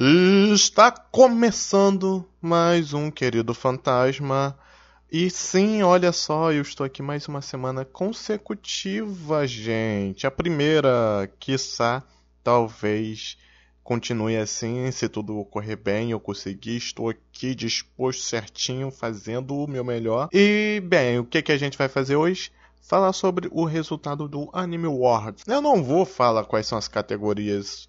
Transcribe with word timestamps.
Está 0.00 0.92
começando 0.92 2.24
mais 2.40 2.92
um 2.92 3.10
querido 3.10 3.52
fantasma. 3.52 4.56
E 5.10 5.28
sim, 5.28 5.82
olha 5.82 6.12
só, 6.12 6.52
eu 6.52 6.62
estou 6.62 6.86
aqui 6.86 7.02
mais 7.02 7.26
uma 7.26 7.42
semana 7.42 7.84
consecutiva, 7.84 9.44
gente. 9.44 10.24
A 10.24 10.30
primeira, 10.30 11.28
quiçá, 11.40 12.04
talvez 12.44 13.36
continue 13.82 14.36
assim, 14.36 14.88
se 14.92 15.08
tudo 15.08 15.36
ocorrer 15.36 15.76
bem, 15.76 16.12
eu 16.12 16.20
conseguir, 16.20 16.76
estou 16.76 17.08
aqui 17.08 17.52
disposto 17.52 18.22
certinho, 18.22 18.92
fazendo 18.92 19.56
o 19.56 19.66
meu 19.66 19.82
melhor. 19.82 20.28
E 20.32 20.80
bem, 20.86 21.18
o 21.18 21.24
que, 21.24 21.42
que 21.42 21.50
a 21.50 21.58
gente 21.58 21.76
vai 21.76 21.88
fazer 21.88 22.14
hoje? 22.14 22.52
Falar 22.80 23.12
sobre 23.12 23.48
o 23.50 23.64
resultado 23.64 24.28
do 24.28 24.48
Anime 24.52 24.86
Awards. 24.86 25.42
Eu 25.48 25.60
não 25.60 25.82
vou 25.82 26.04
falar 26.04 26.44
quais 26.44 26.68
são 26.68 26.78
as 26.78 26.86
categorias 26.86 27.88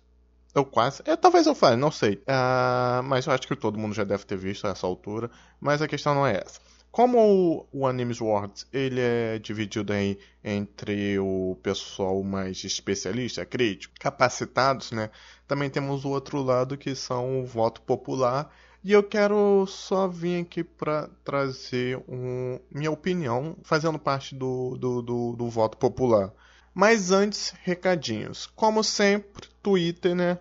eu 0.54 0.66
quase. 0.66 1.02
É, 1.06 1.16
talvez 1.16 1.46
eu 1.46 1.56
fale, 1.56 1.76
não 1.76 1.92
sei. 1.92 2.16
Uh, 2.16 3.04
mas 3.04 3.26
eu 3.26 3.34
acho 3.34 3.48
que 3.48 3.56
todo 3.56 3.78
mundo 3.78 3.94
já 3.94 4.04
deve 4.04 4.26
ter 4.26 4.38
visto 4.38 4.66
a 4.66 4.72
essa 4.72 4.88
altura. 4.88 5.30
Mas 5.60 5.82
a 5.82 5.88
questão 5.88 6.16
não 6.16 6.26
é 6.26 6.38
essa. 6.38 6.60
Como 6.92 7.20
o, 7.20 7.68
o 7.72 7.88
Animes 7.88 8.20
Awards 8.20 8.66
ele 8.74 9.00
é 9.00 9.38
dividido 9.38 9.94
aí 9.94 10.18
entre 10.44 11.20
o 11.20 11.56
pessoal 11.62 12.24
mais 12.24 12.64
especialista, 12.64 13.46
crítico, 13.46 13.94
capacitados, 14.00 14.92
né? 14.92 15.12
Também 15.48 15.70
temos 15.70 16.04
o 16.04 16.10
outro 16.10 16.42
lado 16.42 16.78
que 16.78 16.96
são 16.96 17.42
o 17.42 17.46
voto 17.46 17.82
popular. 17.82 18.52
E 18.84 18.92
eu 18.92 19.04
quero 19.04 19.66
só 19.68 20.08
vir 20.08 20.42
aqui 20.42 20.64
para 20.64 21.10
trazer 21.24 21.98
um, 22.08 22.60
minha 22.72 22.90
opinião, 22.90 23.56
fazendo 23.62 24.00
parte 24.00 24.34
do, 24.34 24.78
do, 24.78 25.02
do, 25.02 25.36
do 25.36 25.50
voto 25.50 25.78
popular. 25.78 26.32
Mas 26.74 27.12
antes, 27.12 27.54
recadinhos. 27.64 28.48
Como 28.48 28.84
sempre, 28.84 29.48
Twitter, 29.62 30.16
né? 30.16 30.40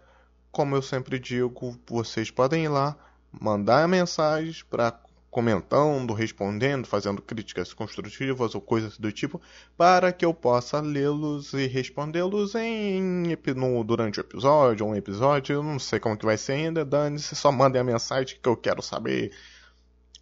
Como 0.50 0.74
eu 0.74 0.82
sempre 0.82 1.18
digo, 1.18 1.78
vocês 1.86 2.30
podem 2.30 2.64
ir 2.64 2.68
lá, 2.68 2.96
mandar 3.32 3.86
mensagens 3.86 4.62
para 4.62 4.98
comentando, 5.30 6.14
respondendo, 6.14 6.86
fazendo 6.86 7.20
críticas 7.20 7.72
construtivas 7.72 8.54
ou 8.54 8.60
coisas 8.60 8.98
do 8.98 9.12
tipo, 9.12 9.40
para 9.76 10.12
que 10.12 10.24
eu 10.24 10.32
possa 10.32 10.80
lê-los 10.80 11.52
e 11.52 11.66
respondê-los 11.66 12.54
em, 12.54 13.36
no, 13.54 13.84
durante 13.84 14.18
o 14.18 14.22
episódio 14.22 14.86
um 14.86 14.96
episódio. 14.96 15.54
Eu 15.54 15.62
não 15.62 15.78
sei 15.78 16.00
como 16.00 16.16
que 16.16 16.24
vai 16.24 16.36
ser 16.38 16.52
ainda, 16.52 16.84
dane-se, 16.84 17.36
só 17.36 17.52
mandem 17.52 17.80
a 17.80 17.84
mensagem 17.84 18.38
que 18.42 18.48
eu 18.48 18.56
quero 18.56 18.82
saber. 18.82 19.32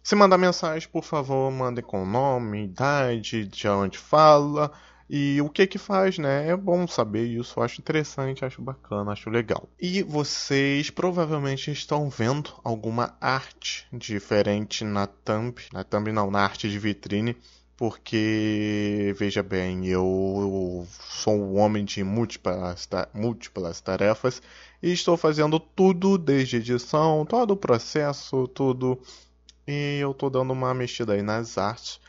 Se 0.03 0.15
mandar 0.15 0.37
mensagem, 0.37 0.87
por 0.89 1.03
favor, 1.03 1.51
mandem 1.51 1.83
com 1.83 2.05
nome, 2.05 2.65
idade, 2.65 3.45
de 3.45 3.67
onde 3.67 3.97
fala, 3.97 4.71
e 5.09 5.41
o 5.41 5.49
que 5.49 5.65
que 5.65 5.77
faz, 5.77 6.17
né? 6.17 6.49
É 6.49 6.55
bom 6.55 6.85
saber 6.85 7.25
isso, 7.25 7.61
acho 7.61 7.79
interessante, 7.79 8.43
acho 8.43 8.61
bacana, 8.61 9.13
acho 9.13 9.29
legal. 9.29 9.67
E 9.79 10.03
vocês 10.03 10.89
provavelmente 10.89 11.71
estão 11.71 12.09
vendo 12.09 12.51
alguma 12.63 13.15
arte 13.21 13.87
diferente 13.93 14.83
na 14.83 15.07
thumb, 15.07 15.55
na 15.71 15.83
thumb 15.83 16.11
não, 16.11 16.29
na 16.29 16.41
arte 16.41 16.69
de 16.69 16.77
vitrine, 16.77 17.37
porque 17.77 19.15
veja 19.17 19.41
bem, 19.41 19.85
eu 19.87 20.85
sou 21.09 21.35
um 21.35 21.57
homem 21.57 21.85
de 21.85 22.03
múltiplas, 22.03 22.89
múltiplas 23.13 23.79
tarefas 23.79 24.41
e 24.83 24.91
estou 24.91 25.15
fazendo 25.15 25.59
tudo 25.59 26.17
desde 26.17 26.57
edição, 26.57 27.25
todo 27.25 27.51
o 27.51 27.57
processo, 27.57 28.47
tudo. 28.49 28.99
E 29.65 29.99
eu 29.99 30.11
estou 30.11 30.29
dando 30.29 30.51
uma 30.51 30.73
mexida 30.73 31.13
aí 31.13 31.21
nas 31.21 31.57
artes 31.57 31.99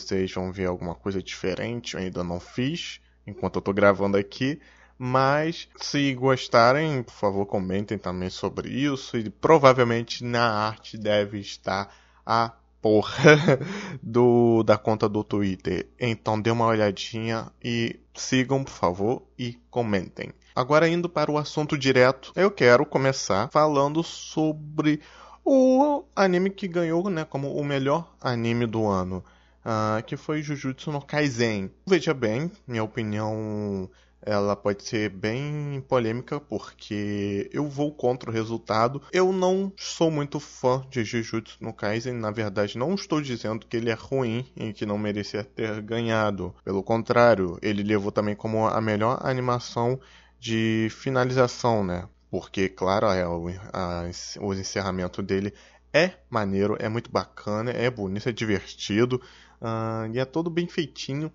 vocês 0.00 0.32
vão 0.32 0.52
ver 0.52 0.66
alguma 0.66 0.94
coisa 0.94 1.22
diferente, 1.22 1.94
eu 1.94 2.00
ainda 2.00 2.24
não 2.24 2.40
fiz 2.40 3.00
enquanto 3.26 3.56
eu 3.56 3.60
estou 3.60 3.74
gravando 3.74 4.16
aqui. 4.16 4.60
Mas 4.98 5.68
se 5.76 6.14
gostarem, 6.14 7.02
por 7.02 7.14
favor, 7.14 7.46
comentem 7.46 7.98
também 7.98 8.30
sobre 8.30 8.68
isso. 8.68 9.16
E 9.16 9.28
provavelmente 9.28 10.22
na 10.22 10.48
arte 10.68 10.96
deve 10.96 11.40
estar 11.40 11.92
a 12.24 12.52
porra 12.80 13.58
do, 14.02 14.62
da 14.62 14.76
conta 14.76 15.08
do 15.08 15.24
Twitter. 15.24 15.88
Então 15.98 16.40
dê 16.40 16.50
uma 16.50 16.66
olhadinha 16.66 17.50
e 17.62 17.98
sigam, 18.14 18.62
por 18.62 18.72
favor, 18.72 19.22
e 19.38 19.58
comentem. 19.70 20.30
Agora 20.54 20.88
indo 20.88 21.08
para 21.08 21.32
o 21.32 21.38
assunto 21.38 21.76
direto, 21.76 22.32
eu 22.36 22.50
quero 22.50 22.84
começar 22.86 23.48
falando 23.50 24.02
sobre 24.02 25.00
o 25.44 26.04
anime 26.14 26.50
que 26.50 26.68
ganhou, 26.68 27.08
né, 27.10 27.24
como 27.24 27.56
o 27.56 27.64
melhor 27.64 28.14
anime 28.20 28.66
do 28.66 28.86
ano 28.86 29.24
uh, 29.64 30.02
que 30.04 30.16
foi 30.16 30.42
Jujutsu 30.42 30.92
no 30.92 31.00
Kaisen. 31.00 31.70
Veja 31.86 32.14
bem, 32.14 32.50
minha 32.66 32.84
opinião 32.84 33.90
ela 34.24 34.54
pode 34.54 34.84
ser 34.84 35.10
bem 35.10 35.84
polêmica 35.88 36.38
porque 36.38 37.50
eu 37.52 37.68
vou 37.68 37.92
contra 37.92 38.30
o 38.30 38.32
resultado. 38.32 39.02
Eu 39.12 39.32
não 39.32 39.72
sou 39.76 40.10
muito 40.10 40.38
fã 40.38 40.84
de 40.88 41.04
Jujutsu 41.04 41.56
no 41.60 41.72
Kaisen, 41.72 42.14
na 42.14 42.30
verdade 42.30 42.78
não 42.78 42.94
estou 42.94 43.20
dizendo 43.20 43.66
que 43.66 43.76
ele 43.76 43.90
é 43.90 43.94
ruim 43.94 44.46
e 44.56 44.72
que 44.72 44.86
não 44.86 44.96
merecia 44.96 45.42
ter 45.42 45.80
ganhado. 45.82 46.54
Pelo 46.64 46.82
contrário, 46.82 47.58
ele 47.60 47.82
levou 47.82 48.12
também 48.12 48.36
como 48.36 48.66
a 48.66 48.80
melhor 48.80 49.18
animação 49.22 49.98
de 50.38 50.88
finalização, 50.90 51.84
né? 51.84 52.08
Porque, 52.30 52.68
claro, 52.68 53.06
é, 53.08 53.22
a, 53.22 54.10
o 54.40 54.54
encerramento 54.54 55.22
dele 55.22 55.52
é 55.92 56.12
maneiro, 56.30 56.76
é 56.80 56.88
muito 56.88 57.10
bacana, 57.10 57.70
é 57.70 57.90
bonito, 57.90 58.28
é 58.28 58.32
divertido. 58.32 59.20
Uh, 59.62 60.12
e 60.12 60.18
é 60.18 60.24
todo 60.24 60.50
bem 60.50 60.66
feitinho. 60.66 61.32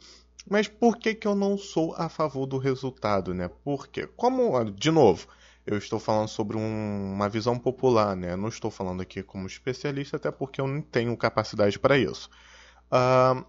Mas 0.49 0.67
por 0.67 0.97
que, 0.97 1.15
que 1.15 1.27
eu 1.27 1.35
não 1.35 1.57
sou 1.57 1.95
a 1.95 2.09
favor 2.09 2.45
do 2.45 2.57
resultado, 2.57 3.33
né? 3.33 3.49
Porque, 3.63 4.05
como, 4.05 4.63
de 4.65 4.91
novo, 4.91 5.27
eu 5.65 5.77
estou 5.77 5.99
falando 5.99 6.27
sobre 6.27 6.57
um, 6.57 7.13
uma 7.13 7.27
visão 7.27 7.57
popular, 7.57 8.15
né? 8.15 8.35
não 8.35 8.47
estou 8.47 8.71
falando 8.71 9.01
aqui 9.01 9.21
como 9.21 9.47
especialista, 9.47 10.15
até 10.15 10.31
porque 10.31 10.61
eu 10.61 10.67
não 10.67 10.81
tenho 10.81 11.15
capacidade 11.17 11.77
para 11.77 11.97
isso. 11.97 12.29
Uh, 12.89 13.45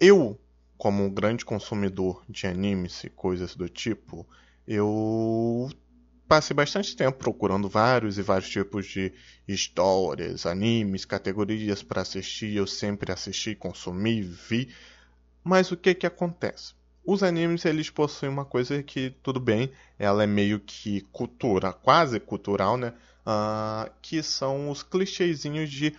eu, 0.00 0.38
como 0.76 1.04
um 1.04 1.10
grande 1.10 1.44
consumidor 1.44 2.24
de 2.28 2.48
animes 2.48 3.04
e 3.04 3.10
coisas 3.10 3.54
do 3.54 3.68
tipo, 3.68 4.26
eu 4.66 5.70
passei 6.32 6.54
bastante 6.54 6.96
tempo 6.96 7.18
procurando 7.18 7.68
vários 7.68 8.16
e 8.16 8.22
vários 8.22 8.48
tipos 8.48 8.86
de 8.86 9.12
histórias, 9.46 10.46
animes, 10.46 11.04
categorias 11.04 11.82
para 11.82 12.00
assistir. 12.00 12.56
Eu 12.56 12.66
sempre 12.66 13.12
assisti, 13.12 13.54
consumi, 13.54 14.22
vi. 14.22 14.70
Mas 15.44 15.70
o 15.70 15.76
que 15.76 15.94
que 15.94 16.06
acontece? 16.06 16.72
Os 17.04 17.22
animes 17.22 17.66
eles 17.66 17.90
possuem 17.90 18.32
uma 18.32 18.46
coisa 18.46 18.82
que 18.82 19.10
tudo 19.22 19.38
bem, 19.38 19.70
ela 19.98 20.24
é 20.24 20.26
meio 20.26 20.58
que 20.58 21.02
cultura, 21.12 21.70
quase 21.70 22.18
cultural, 22.18 22.78
né? 22.78 22.94
Uh, 23.26 23.92
que 24.00 24.22
são 24.22 24.70
os 24.70 24.82
clichêzinhos 24.82 25.68
de, 25.70 25.94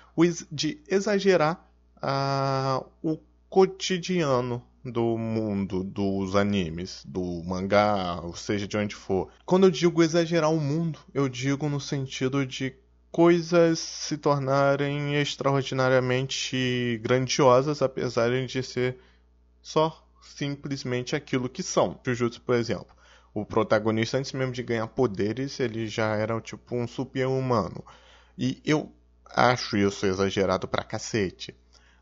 de 0.52 0.82
exagerar 0.88 1.64
uh, 1.98 2.84
o 3.04 3.20
cotidiano 3.52 4.64
do 4.84 5.18
mundo 5.18 5.84
dos 5.84 6.36
animes, 6.36 7.04
do 7.06 7.42
mangá, 7.44 8.20
ou 8.22 8.36
seja, 8.36 8.68
de 8.68 8.78
onde 8.78 8.96
for. 8.96 9.30
Quando 9.46 9.66
eu 9.66 9.72
digo 9.72 10.04
exagerar 10.04 10.52
o 10.52 10.60
mundo, 10.60 11.00
eu 11.14 11.30
digo 11.30 11.70
no 11.70 11.80
sentido 11.80 12.46
de 12.46 12.76
coisas 13.12 13.80
se 13.80 14.18
tornarem 14.18 15.16
extraordinariamente 15.16 17.00
grandiosas, 17.02 17.82
apesar 17.82 18.30
de 18.46 18.64
ser 18.64 18.98
só 19.62 20.06
simplesmente 20.22 21.16
aquilo 21.16 21.48
que 21.48 21.64
são. 21.64 22.00
Jujutsu, 22.06 22.42
por 22.42 22.56
exemplo. 22.56 22.94
O 23.34 23.46
protagonista, 23.46 24.18
antes 24.18 24.32
mesmo 24.34 24.52
de 24.52 24.64
ganhar 24.64 24.88
poderes, 24.88 25.60
ele 25.60 25.88
já 25.88 26.16
era 26.16 26.40
tipo 26.42 26.76
um 26.76 26.88
super-humano. 26.88 27.84
E 28.38 28.62
eu 28.66 28.92
acho 29.26 29.78
isso 29.78 30.06
exagerado 30.06 30.68
pra 30.68 30.84
cacete. 30.84 31.56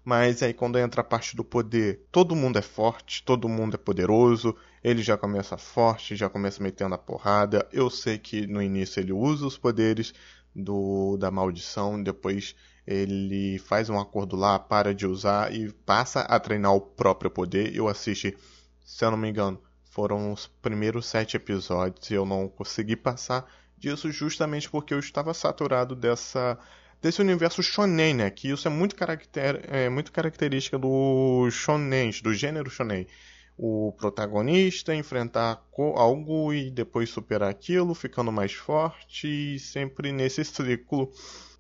Mas 0.04 0.42
aí 0.42 0.54
quando 0.54 0.80
entra 0.80 1.02
a 1.02 1.04
parte 1.04 1.36
do 1.36 1.44
poder, 1.44 2.08
todo 2.12 2.36
mundo 2.36 2.58
é 2.58 2.62
forte, 2.62 3.24
todo 3.24 3.48
mundo 3.48 3.76
é 3.76 3.78
poderoso, 3.78 4.56
ele 4.84 5.04
já 5.04 5.16
começa 5.18 5.58
forte, 5.58 6.16
já 6.16 6.28
começa 6.30 6.62
metendo 6.62 6.96
a 6.96 6.98
porrada. 6.98 7.68
Eu 7.72 7.90
sei 7.90 8.18
que 8.18 8.48
no 8.48 8.62
início 8.62 9.00
ele 9.00 9.14
usa 9.14 9.46
os 9.46 9.58
poderes 9.58 10.14
do 10.56 11.18
da 11.18 11.30
maldição, 11.32 12.02
depois 12.02 12.56
ele 12.86 13.60
faz 13.60 13.90
um 13.90 14.00
acordo 14.00 14.36
lá, 14.36 14.58
para 14.58 14.94
de 14.94 15.06
usar 15.06 15.54
e 15.54 15.72
passa 15.86 16.22
a 16.22 16.40
treinar 16.40 16.74
o 16.74 16.82
próprio 16.82 17.30
poder. 17.30 17.76
Eu 17.76 17.88
assisti, 17.88 18.36
se 18.84 19.06
eu 19.06 19.12
não 19.12 19.18
me 19.18 19.30
engano, 19.30 19.62
foram 19.84 20.32
os 20.32 20.48
primeiros 20.48 21.06
sete 21.06 21.38
episódios 21.38 22.10
e 22.10 22.14
eu 22.16 22.26
não 22.26 22.48
consegui 22.48 22.96
passar 22.96 23.46
disso 23.78 24.12
justamente 24.12 24.70
porque 24.70 24.94
eu 24.94 25.00
estava 25.00 25.34
saturado 25.34 25.96
dessa 25.96 26.58
desse 27.02 27.22
universo 27.22 27.64
shonen, 27.64 28.14
né? 28.14 28.30
Que 28.30 28.50
isso 28.50 28.68
é 28.68 28.72
muito, 28.72 28.96
caracter, 28.96 29.62
é 29.68 29.90
muito 29.90 30.12
característica 30.12 30.78
do 30.78 31.50
shonen, 31.50 32.12
do 32.22 32.34
gênero 32.34 32.70
shonen. 32.70 33.08
O 33.58 33.94
protagonista 33.98 34.96
enfrentar 34.96 35.62
algo 35.96 36.54
e 36.54 36.72
depois 36.72 37.10
superar 37.10 37.50
aquilo, 37.50 37.94
ficando 37.94 38.32
mais 38.32 38.54
forte 38.54 39.60
sempre 39.60 40.12
nesse 40.12 40.44
ciclo. 40.44 41.12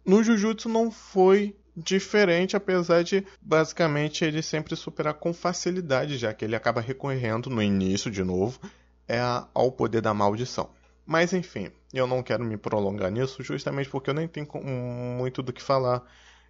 No 0.05 0.23
Jujutsu 0.23 0.67
não 0.67 0.89
foi 0.89 1.55
diferente, 1.75 2.55
apesar 2.55 3.03
de 3.03 3.25
basicamente 3.41 4.25
ele 4.25 4.41
sempre 4.41 4.75
superar 4.75 5.13
com 5.13 5.33
facilidade, 5.33 6.17
já 6.17 6.33
que 6.33 6.43
ele 6.43 6.55
acaba 6.55 6.81
recorrendo 6.81 7.49
no 7.49 7.61
início 7.61 8.09
de 8.09 8.23
novo 8.23 8.59
é 9.07 9.19
ao 9.53 9.71
poder 9.71 10.01
da 10.01 10.13
maldição. 10.13 10.69
Mas 11.05 11.33
enfim, 11.33 11.69
eu 11.93 12.07
não 12.07 12.23
quero 12.23 12.43
me 12.43 12.57
prolongar 12.57 13.11
nisso, 13.11 13.43
justamente 13.43 13.89
porque 13.89 14.09
eu 14.09 14.13
nem 14.13 14.27
tenho 14.27 14.47
muito 14.63 15.41
do 15.41 15.53
que 15.53 15.61
falar. 15.61 16.03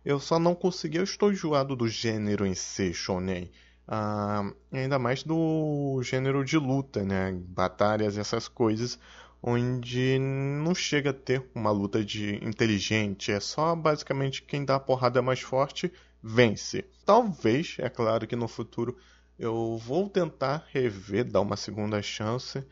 Eu 0.03 0.19
só 0.19 0.39
não 0.39 0.55
consegui, 0.55 0.97
eu 0.97 1.03
estou 1.03 1.31
enjoado 1.31 1.75
do 1.75 1.87
gênero 1.87 2.45
em 2.45 2.55
si, 2.55 2.93
shonen. 2.93 3.51
Ah, 3.87 4.51
ainda 4.71 4.97
mais 4.99 5.23
do 5.23 6.01
gênero 6.03 6.45
de 6.45 6.57
luta, 6.57 7.03
né? 7.03 7.31
Batalhas, 7.33 8.17
essas 8.17 8.47
coisas, 8.47 8.97
onde 9.41 10.17
não 10.19 10.73
chega 10.73 11.09
a 11.09 11.13
ter 11.13 11.43
uma 11.53 11.71
luta 11.71 12.03
de 12.03 12.35
inteligente, 12.45 13.31
é 13.31 13.39
só 13.39 13.75
basicamente 13.75 14.43
quem 14.43 14.63
dá 14.63 14.75
a 14.75 14.79
porrada 14.79 15.21
mais 15.21 15.41
forte 15.41 15.91
vence. 16.21 16.85
Talvez, 17.05 17.75
é 17.79 17.89
claro 17.89 18.27
que 18.27 18.35
no 18.35 18.47
futuro 18.47 18.97
eu 19.37 19.77
vou 19.77 20.07
tentar 20.07 20.65
rever, 20.71 21.25
dar 21.25 21.41
uma 21.41 21.57
segunda 21.57 22.01
chance, 22.01 22.63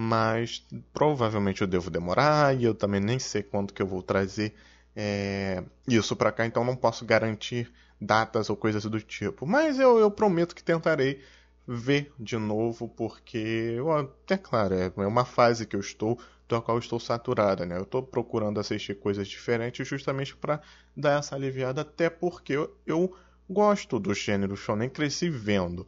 mas 0.00 0.64
provavelmente 0.92 1.60
eu 1.60 1.66
devo 1.66 1.90
demorar 1.90 2.56
e 2.56 2.62
eu 2.62 2.72
também 2.72 3.00
nem 3.00 3.18
sei 3.18 3.42
quando 3.42 3.72
que 3.74 3.82
eu 3.82 3.86
vou 3.86 4.00
trazer 4.00 4.54
é, 4.94 5.64
isso 5.88 6.14
para 6.14 6.30
cá, 6.30 6.46
então 6.46 6.62
não 6.62 6.76
posso 6.76 7.04
garantir 7.04 7.68
datas 8.00 8.48
ou 8.48 8.56
coisas 8.56 8.84
do 8.84 9.00
tipo. 9.00 9.44
Mas 9.44 9.76
eu, 9.80 9.98
eu 9.98 10.08
prometo 10.08 10.54
que 10.54 10.62
tentarei 10.62 11.20
ver 11.66 12.12
de 12.16 12.36
novo, 12.36 12.88
porque, 12.88 13.76
é 14.30 14.36
claro, 14.36 14.74
é, 14.74 14.92
é 14.96 15.06
uma 15.06 15.24
fase 15.24 15.66
que 15.66 15.74
eu 15.74 15.80
estou, 15.80 16.16
da 16.48 16.60
qual 16.60 16.76
eu 16.76 16.80
estou 16.80 17.00
saturada, 17.00 17.66
né? 17.66 17.76
Eu 17.76 17.82
estou 17.82 18.00
procurando 18.00 18.60
assistir 18.60 18.94
coisas 19.00 19.26
diferentes 19.26 19.86
justamente 19.86 20.36
para 20.36 20.60
dar 20.96 21.18
essa 21.18 21.34
aliviada, 21.34 21.80
até 21.80 22.08
porque 22.08 22.52
eu, 22.52 22.72
eu 22.86 23.16
gosto 23.50 23.98
do 23.98 24.14
gênero 24.14 24.56
shonen, 24.56 24.88
cresci 24.88 25.28
vendo. 25.28 25.84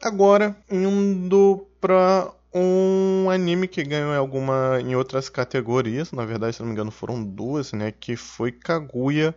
Agora, 0.00 0.56
indo 0.70 1.66
para 1.80 2.32
um 2.54 3.30
anime 3.30 3.66
que 3.68 3.82
ganhou 3.82 4.12
em 4.12 4.16
alguma 4.16 4.80
em 4.80 4.94
outras 4.94 5.28
categorias, 5.28 6.12
na 6.12 6.24
verdade, 6.24 6.56
se 6.56 6.60
não 6.60 6.68
me 6.68 6.72
engano, 6.72 6.90
foram 6.90 7.22
duas, 7.22 7.72
né, 7.72 7.92
que 7.92 8.16
foi 8.16 8.52
Kaguya 8.52 9.34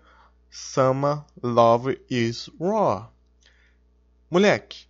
Sama 0.50 1.25
Love 1.41 2.00
is 2.09 2.50
Raw. 2.59 3.12
Moleque, 4.29 4.88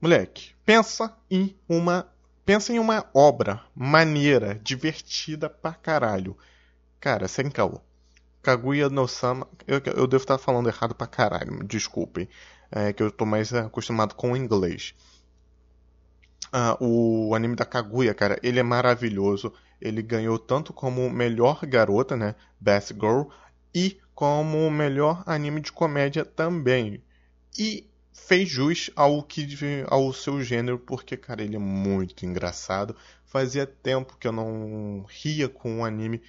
moleque, 0.00 0.54
pensa 0.64 1.16
em 1.30 1.56
uma 1.68 2.06
pensa 2.44 2.72
em 2.72 2.78
uma 2.78 3.04
obra 3.14 3.62
maneira, 3.74 4.58
divertida 4.62 5.48
pra 5.48 5.72
caralho. 5.72 6.36
Cara, 6.98 7.28
sem 7.28 7.48
caô. 7.50 7.80
Kaguya 8.42 8.88
no 8.88 9.06
Sama, 9.06 9.46
eu, 9.66 9.80
eu 9.94 10.06
devo 10.06 10.22
estar 10.22 10.38
falando 10.38 10.68
errado 10.68 10.94
pra 10.94 11.06
caralho, 11.06 11.62
desculpem. 11.64 12.28
É 12.70 12.92
que 12.92 13.02
eu 13.02 13.10
tô 13.10 13.26
mais 13.26 13.52
acostumado 13.52 14.14
com 14.14 14.32
o 14.32 14.36
inglês. 14.36 14.94
Ah, 16.52 16.76
o 16.80 17.34
anime 17.34 17.54
da 17.54 17.64
Kaguya, 17.64 18.14
cara, 18.14 18.38
ele 18.42 18.58
é 18.58 18.62
maravilhoso. 18.62 19.52
Ele 19.80 20.02
ganhou 20.02 20.38
tanto 20.38 20.72
como 20.72 21.08
melhor 21.08 21.64
garota, 21.64 22.16
né? 22.16 22.34
Best 22.60 22.92
Girl, 22.94 23.22
e 23.74 23.98
como 24.14 24.70
melhor 24.70 25.22
anime 25.26 25.60
de 25.60 25.72
comédia 25.72 26.24
também. 26.24 27.02
E 27.58 27.88
fez 28.12 28.48
jus 28.48 28.90
ao 28.94 29.22
que 29.22 29.46
ao 29.88 30.12
seu 30.12 30.42
gênero, 30.42 30.78
porque 30.78 31.16
cara, 31.16 31.42
ele 31.42 31.56
é 31.56 31.58
muito 31.58 32.26
engraçado. 32.26 32.94
Fazia 33.24 33.66
tempo 33.66 34.16
que 34.18 34.26
eu 34.26 34.32
não 34.32 35.04
ria 35.08 35.48
com 35.48 35.78
um 35.78 35.84
anime 35.84 36.20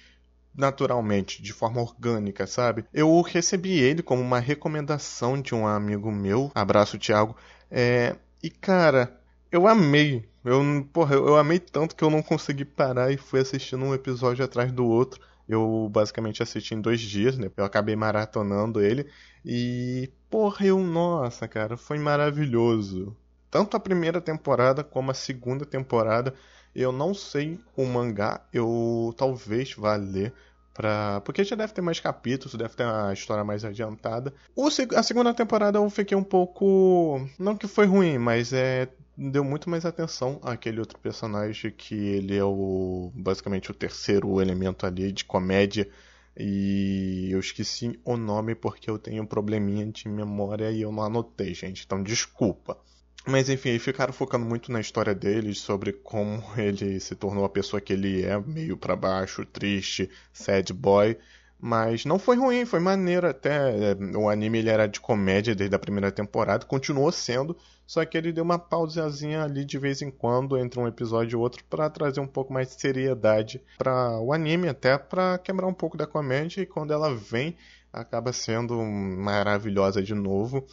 naturalmente, 0.54 1.42
de 1.42 1.52
forma 1.52 1.80
orgânica, 1.80 2.46
sabe? 2.46 2.84
Eu 2.92 3.20
recebi 3.22 3.78
ele 3.78 4.02
como 4.02 4.20
uma 4.20 4.38
recomendação 4.38 5.40
de 5.40 5.54
um 5.54 5.66
amigo 5.66 6.10
meu, 6.10 6.50
abraço 6.54 6.98
Thiago, 6.98 7.36
é... 7.70 8.16
e 8.42 8.50
cara, 8.50 9.18
eu 9.52 9.68
amei. 9.68 10.28
Eu, 10.44 10.60
porra, 10.92 11.14
eu 11.14 11.36
amei 11.36 11.58
tanto 11.60 11.94
que 11.94 12.02
eu 12.02 12.10
não 12.10 12.22
consegui 12.22 12.64
parar 12.64 13.12
e 13.12 13.16
fui 13.16 13.40
assistindo 13.40 13.84
um 13.84 13.94
episódio 13.94 14.44
atrás 14.44 14.72
do 14.72 14.84
outro. 14.86 15.20
Eu 15.48 15.88
basicamente 15.92 16.42
assisti 16.42 16.74
em 16.74 16.80
dois 16.80 17.00
dias, 17.00 17.36
né? 17.38 17.50
Eu 17.56 17.64
acabei 17.64 17.94
maratonando 17.94 18.80
ele. 18.80 19.08
E, 19.44 20.10
porra, 20.30 20.66
eu, 20.66 20.78
nossa, 20.80 21.46
cara, 21.46 21.76
foi 21.76 21.98
maravilhoso. 21.98 23.16
Tanto 23.50 23.76
a 23.76 23.80
primeira 23.80 24.20
temporada 24.20 24.82
como 24.82 25.10
a 25.10 25.14
segunda 25.14 25.64
temporada. 25.66 26.34
Eu 26.74 26.90
não 26.90 27.12
sei 27.12 27.60
o 27.76 27.84
mangá, 27.84 28.40
eu 28.52 29.14
talvez 29.16 29.74
vá 29.74 29.94
ler. 29.96 30.32
Pra... 30.74 31.20
Porque 31.22 31.44
já 31.44 31.54
deve 31.54 31.72
ter 31.72 31.82
mais 31.82 32.00
capítulos, 32.00 32.54
deve 32.54 32.74
ter 32.74 32.84
a 32.84 33.12
história 33.12 33.44
mais 33.44 33.64
adiantada. 33.64 34.32
O, 34.56 34.68
a 34.68 35.02
segunda 35.02 35.34
temporada 35.34 35.78
eu 35.78 35.90
fiquei 35.90 36.16
um 36.16 36.24
pouco. 36.24 37.26
Não 37.38 37.56
que 37.56 37.68
foi 37.68 37.86
ruim, 37.86 38.18
mas 38.18 38.52
é 38.52 38.88
deu 39.16 39.44
muito 39.44 39.68
mais 39.68 39.84
atenção 39.84 40.40
àquele 40.42 40.80
outro 40.80 40.98
personagem 40.98 41.70
que 41.70 41.94
ele 41.94 42.36
é 42.36 42.44
o 42.44 43.12
basicamente 43.14 43.70
o 43.70 43.74
terceiro 43.74 44.40
elemento 44.40 44.86
ali 44.86 45.12
de 45.12 45.24
comédia 45.24 45.88
e 46.36 47.28
eu 47.30 47.38
esqueci 47.38 48.00
o 48.04 48.16
nome 48.16 48.54
porque 48.54 48.88
eu 48.88 48.98
tenho 48.98 49.22
um 49.22 49.26
probleminha 49.26 49.86
de 49.86 50.08
memória 50.08 50.70
e 50.70 50.80
eu 50.80 50.90
não 50.90 51.02
anotei, 51.02 51.54
gente, 51.54 51.84
então 51.84 52.02
desculpa. 52.02 52.78
Mas 53.26 53.48
enfim, 53.48 53.78
ficaram 53.78 54.12
focando 54.12 54.44
muito 54.44 54.72
na 54.72 54.80
história 54.80 55.14
deles, 55.14 55.58
sobre 55.58 55.92
como 55.92 56.42
ele 56.58 56.98
se 56.98 57.14
tornou 57.14 57.44
a 57.44 57.48
pessoa 57.48 57.80
que 57.80 57.92
ele 57.92 58.24
é, 58.24 58.38
meio 58.40 58.76
para 58.76 58.96
baixo, 58.96 59.46
triste, 59.46 60.10
sad 60.32 60.72
boy. 60.72 61.16
Mas 61.64 62.04
não 62.04 62.18
foi 62.18 62.36
ruim, 62.36 62.64
foi 62.64 62.80
maneiro 62.80 63.28
até. 63.28 63.96
O 64.16 64.28
anime 64.28 64.58
ele 64.58 64.68
era 64.68 64.88
de 64.88 65.00
comédia 65.00 65.54
desde 65.54 65.76
a 65.76 65.78
primeira 65.78 66.10
temporada, 66.10 66.66
continuou 66.66 67.12
sendo, 67.12 67.56
só 67.86 68.04
que 68.04 68.18
ele 68.18 68.32
deu 68.32 68.42
uma 68.42 68.58
pausazinha 68.58 69.44
ali 69.44 69.64
de 69.64 69.78
vez 69.78 70.02
em 70.02 70.10
quando 70.10 70.58
entre 70.58 70.80
um 70.80 70.88
episódio 70.88 71.36
e 71.36 71.40
outro 71.40 71.62
para 71.70 71.88
trazer 71.88 72.18
um 72.18 72.26
pouco 72.26 72.52
mais 72.52 72.68
de 72.68 72.80
seriedade 72.80 73.62
para 73.78 74.18
o 74.18 74.32
anime, 74.32 74.68
até 74.68 74.98
para 74.98 75.38
quebrar 75.38 75.68
um 75.68 75.74
pouco 75.74 75.96
da 75.96 76.04
comédia 76.04 76.62
e 76.62 76.66
quando 76.66 76.92
ela 76.92 77.14
vem 77.14 77.56
acaba 77.92 78.32
sendo 78.32 78.82
maravilhosa 78.82 80.02
de 80.02 80.14
novo. 80.14 80.66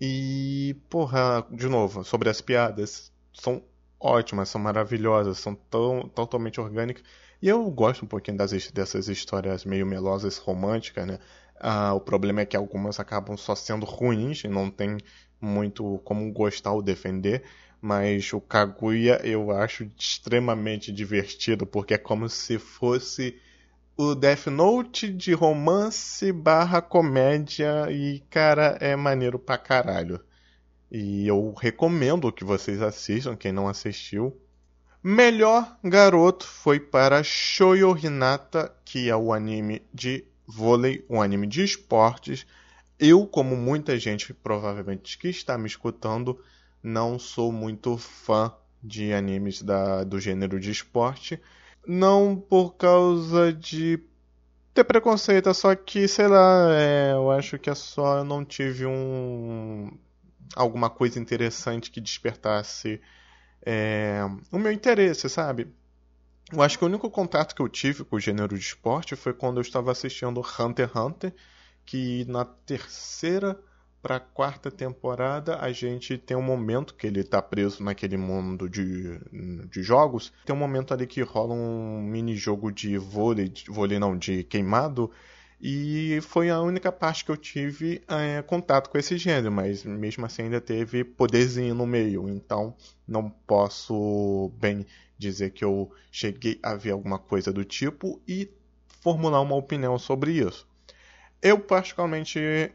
E, 0.00 0.76
porra, 0.90 1.46
de 1.50 1.68
novo, 1.68 2.04
sobre 2.04 2.28
as 2.28 2.40
piadas, 2.40 3.12
são 3.32 3.62
ótimas, 4.00 4.48
são 4.48 4.60
maravilhosas, 4.60 5.38
são 5.38 5.54
tão 5.54 6.08
totalmente 6.08 6.60
orgânicas 6.60 7.02
e 7.40 7.48
eu 7.48 7.70
gosto 7.70 8.04
um 8.04 8.08
pouquinho 8.08 8.36
das, 8.36 8.50
dessas 8.70 9.08
histórias 9.08 9.64
meio 9.64 9.86
melosas 9.86 10.38
românticas, 10.38 11.06
né? 11.06 11.18
Ah, 11.60 11.94
o 11.94 12.00
problema 12.00 12.40
é 12.40 12.46
que 12.46 12.56
algumas 12.56 12.98
acabam 12.98 13.36
só 13.36 13.54
sendo 13.54 13.84
ruins 13.86 14.44
e 14.44 14.48
não 14.48 14.70
tem 14.70 14.98
muito 15.40 15.98
como 16.04 16.32
gostar 16.32 16.72
ou 16.72 16.82
defender. 16.82 17.44
Mas 17.80 18.32
o 18.32 18.40
Kaguya 18.40 19.20
eu 19.22 19.50
acho 19.50 19.90
extremamente 19.98 20.90
divertido, 20.90 21.66
porque 21.66 21.94
é 21.94 21.98
como 21.98 22.28
se 22.28 22.58
fosse 22.58 23.38
o 23.96 24.14
Death 24.14 24.48
Note 24.48 25.10
de 25.10 25.32
romance 25.32 26.30
barra 26.30 26.82
comédia 26.82 27.90
e, 27.90 28.20
cara, 28.28 28.76
é 28.78 28.94
maneiro 28.94 29.38
pra 29.38 29.56
caralho. 29.56 30.20
E 30.92 31.26
eu 31.26 31.54
recomendo 31.54 32.30
que 32.30 32.44
vocês 32.44 32.82
assistam, 32.82 33.34
quem 33.34 33.52
não 33.52 33.66
assistiu. 33.66 34.38
Melhor 35.02 35.78
garoto 35.82 36.46
foi 36.46 36.78
para 36.78 37.22
Shoyo 37.22 37.96
Hinata, 37.96 38.70
que 38.84 39.08
é 39.08 39.16
o 39.16 39.32
anime 39.32 39.82
de 39.94 40.24
vôlei, 40.46 41.04
um 41.08 41.22
anime 41.22 41.46
de 41.46 41.64
esportes. 41.64 42.46
Eu, 42.98 43.26
como 43.26 43.56
muita 43.56 43.98
gente 43.98 44.34
provavelmente 44.34 45.16
que 45.16 45.28
está 45.28 45.56
me 45.56 45.66
escutando, 45.66 46.38
não 46.82 47.18
sou 47.18 47.50
muito 47.50 47.96
fã 47.96 48.52
de 48.82 49.12
animes 49.14 49.62
da, 49.62 50.04
do 50.04 50.20
gênero 50.20 50.60
de 50.60 50.70
esporte. 50.70 51.40
Não 51.86 52.36
por 52.36 52.74
causa 52.76 53.52
de 53.52 54.00
ter 54.74 54.84
preconceito, 54.84 55.48
é 55.48 55.54
só 55.54 55.74
que, 55.74 56.06
sei 56.08 56.28
lá, 56.28 56.68
é, 56.72 57.12
eu 57.12 57.30
acho 57.30 57.58
que 57.58 57.70
é 57.70 57.74
só 57.74 58.18
eu 58.18 58.24
não 58.24 58.44
tive 58.44 58.86
um 58.86 59.90
alguma 60.54 60.88
coisa 60.90 61.18
interessante 61.18 61.90
que 61.90 62.00
despertasse 62.00 63.00
é, 63.64 64.20
o 64.52 64.58
meu 64.58 64.72
interesse, 64.72 65.28
sabe? 65.28 65.68
Eu 66.52 66.62
acho 66.62 66.78
que 66.78 66.84
o 66.84 66.88
único 66.88 67.10
contato 67.10 67.54
que 67.54 67.62
eu 67.62 67.68
tive 67.68 68.04
com 68.04 68.16
o 68.16 68.20
gênero 68.20 68.56
de 68.56 68.64
esporte 68.64 69.16
foi 69.16 69.32
quando 69.32 69.56
eu 69.58 69.62
estava 69.62 69.90
assistindo 69.90 70.40
Hunter 70.40 70.88
x 70.88 70.96
Hunter, 70.96 71.34
que 71.84 72.24
na 72.26 72.44
terceira 72.44 73.58
para 74.06 74.16
a 74.16 74.20
quarta 74.20 74.70
temporada 74.70 75.58
a 75.58 75.72
gente 75.72 76.16
tem 76.16 76.36
um 76.36 76.42
momento 76.42 76.94
que 76.94 77.08
ele 77.08 77.22
está 77.22 77.42
preso 77.42 77.82
naquele 77.82 78.16
mundo 78.16 78.70
de, 78.70 79.18
de 79.68 79.82
jogos. 79.82 80.32
Tem 80.44 80.54
um 80.54 80.58
momento 80.58 80.94
ali 80.94 81.08
que 81.08 81.22
rola 81.22 81.52
um 81.52 82.00
mini 82.02 82.36
jogo 82.36 82.70
de 82.70 82.96
vôlei, 82.96 83.48
de 83.48 83.68
vôlei 83.68 83.98
não, 83.98 84.16
de 84.16 84.44
queimado 84.44 85.10
e 85.60 86.20
foi 86.22 86.50
a 86.50 86.60
única 86.60 86.92
parte 86.92 87.24
que 87.24 87.32
eu 87.32 87.36
tive 87.36 88.00
é, 88.06 88.42
contato 88.42 88.90
com 88.90 88.96
esse 88.96 89.18
gênero, 89.18 89.50
mas 89.50 89.82
mesmo 89.82 90.24
assim 90.24 90.42
ainda 90.42 90.60
teve 90.60 91.02
poderzinho 91.02 91.74
no 91.74 91.84
meio, 91.84 92.28
então 92.28 92.76
não 93.08 93.28
posso 93.28 94.52
bem 94.56 94.86
dizer 95.18 95.50
que 95.50 95.64
eu 95.64 95.90
cheguei 96.12 96.60
a 96.62 96.76
ver 96.76 96.92
alguma 96.92 97.18
coisa 97.18 97.52
do 97.52 97.64
tipo 97.64 98.22
e 98.28 98.48
formular 99.02 99.40
uma 99.40 99.56
opinião 99.56 99.98
sobre 99.98 100.30
isso. 100.30 100.64
Eu 101.42 101.58
particularmente 101.58 102.70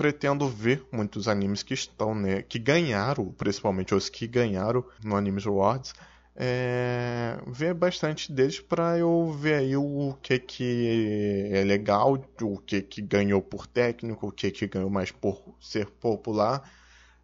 pretendo 0.00 0.48
ver 0.48 0.82
muitos 0.90 1.28
animes 1.28 1.62
que 1.62 1.74
estão, 1.74 2.14
né, 2.14 2.40
que 2.40 2.58
ganharam, 2.58 3.26
principalmente 3.32 3.94
os 3.94 4.08
que 4.08 4.26
ganharam 4.26 4.82
no 5.04 5.14
Animes 5.14 5.46
Awards. 5.46 5.92
é, 6.34 7.38
ver 7.46 7.74
bastante 7.74 8.32
deles 8.32 8.58
para 8.60 8.96
eu 8.96 9.30
ver 9.30 9.56
aí 9.56 9.76
o 9.76 10.16
que 10.22 10.38
que 10.38 11.50
é 11.52 11.62
legal, 11.64 12.14
o 12.40 12.56
que 12.56 12.80
que 12.80 13.02
ganhou 13.02 13.42
por 13.42 13.66
técnico, 13.66 14.28
o 14.28 14.32
que 14.32 14.50
que 14.50 14.66
ganhou 14.66 14.88
mais 14.88 15.10
por 15.10 15.54
ser 15.60 15.84
popular. 15.90 16.62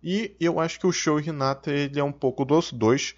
E 0.02 0.36
eu 0.38 0.60
acho 0.60 0.78
que 0.78 0.86
o 0.86 0.92
show 0.92 1.18
Hinata 1.18 1.70
ele 1.70 1.98
é 1.98 2.04
um 2.04 2.12
pouco 2.12 2.44
dos 2.44 2.72
dois 2.72 3.14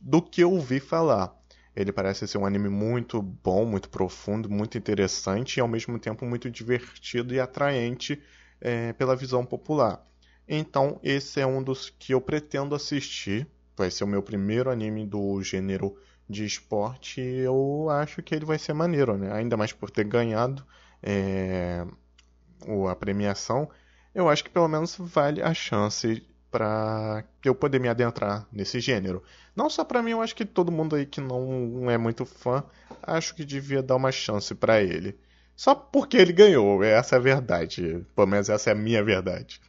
do 0.00 0.22
que 0.22 0.40
eu 0.42 0.52
ouvi 0.52 0.80
falar. 0.80 1.36
Ele 1.74 1.92
parece 1.92 2.26
ser 2.26 2.38
um 2.38 2.46
anime 2.46 2.70
muito 2.70 3.20
bom, 3.20 3.66
muito 3.66 3.90
profundo, 3.90 4.48
muito 4.48 4.78
interessante 4.78 5.58
e 5.58 5.60
ao 5.60 5.68
mesmo 5.68 5.98
tempo 5.98 6.24
muito 6.24 6.50
divertido 6.50 7.34
e 7.34 7.40
atraente 7.40 8.18
é, 8.60 8.92
pela 8.92 9.16
visão 9.16 9.44
popular. 9.44 10.04
Então, 10.48 11.00
esse 11.02 11.40
é 11.40 11.46
um 11.46 11.62
dos 11.62 11.90
que 11.90 12.14
eu 12.14 12.20
pretendo 12.20 12.74
assistir. 12.74 13.46
Vai 13.76 13.90
ser 13.90 14.04
o 14.04 14.06
meu 14.06 14.22
primeiro 14.22 14.70
anime 14.70 15.06
do 15.06 15.42
gênero 15.42 15.96
de 16.28 16.44
esporte 16.44 17.20
e 17.20 17.40
eu 17.40 17.88
acho 17.90 18.22
que 18.22 18.34
ele 18.34 18.44
vai 18.44 18.58
ser 18.58 18.72
maneiro, 18.72 19.16
né? 19.16 19.32
Ainda 19.32 19.56
mais 19.56 19.72
por 19.72 19.90
ter 19.90 20.04
ganhado 20.04 20.64
é, 21.02 21.84
a 22.90 22.96
premiação. 22.96 23.68
Eu 24.14 24.28
acho 24.28 24.42
que 24.44 24.50
pelo 24.50 24.68
menos 24.68 24.96
vale 24.98 25.42
a 25.42 25.52
chance 25.52 26.26
para 26.50 27.24
eu 27.44 27.54
poder 27.54 27.78
me 27.78 27.88
adentrar 27.88 28.46
nesse 28.50 28.80
gênero. 28.80 29.22
Não 29.54 29.68
só 29.68 29.84
para 29.84 30.02
mim, 30.02 30.12
eu 30.12 30.22
acho 30.22 30.34
que 30.34 30.44
todo 30.44 30.72
mundo 30.72 30.96
aí 30.96 31.04
que 31.04 31.20
não 31.20 31.90
é 31.90 31.98
muito 31.98 32.24
fã, 32.24 32.64
acho 33.02 33.34
que 33.34 33.44
devia 33.44 33.82
dar 33.82 33.96
uma 33.96 34.10
chance 34.10 34.54
para 34.54 34.82
ele. 34.82 35.18
Só 35.56 35.74
porque 35.74 36.18
ele 36.18 36.32
ganhou, 36.32 36.84
essa 36.84 37.16
é 37.16 37.18
a 37.18 37.22
verdade. 37.22 38.06
Pelo 38.14 38.26
menos 38.26 38.48
essa 38.50 38.70
é 38.70 38.72
a 38.72 38.76
minha 38.76 39.02
verdade. 39.02 39.60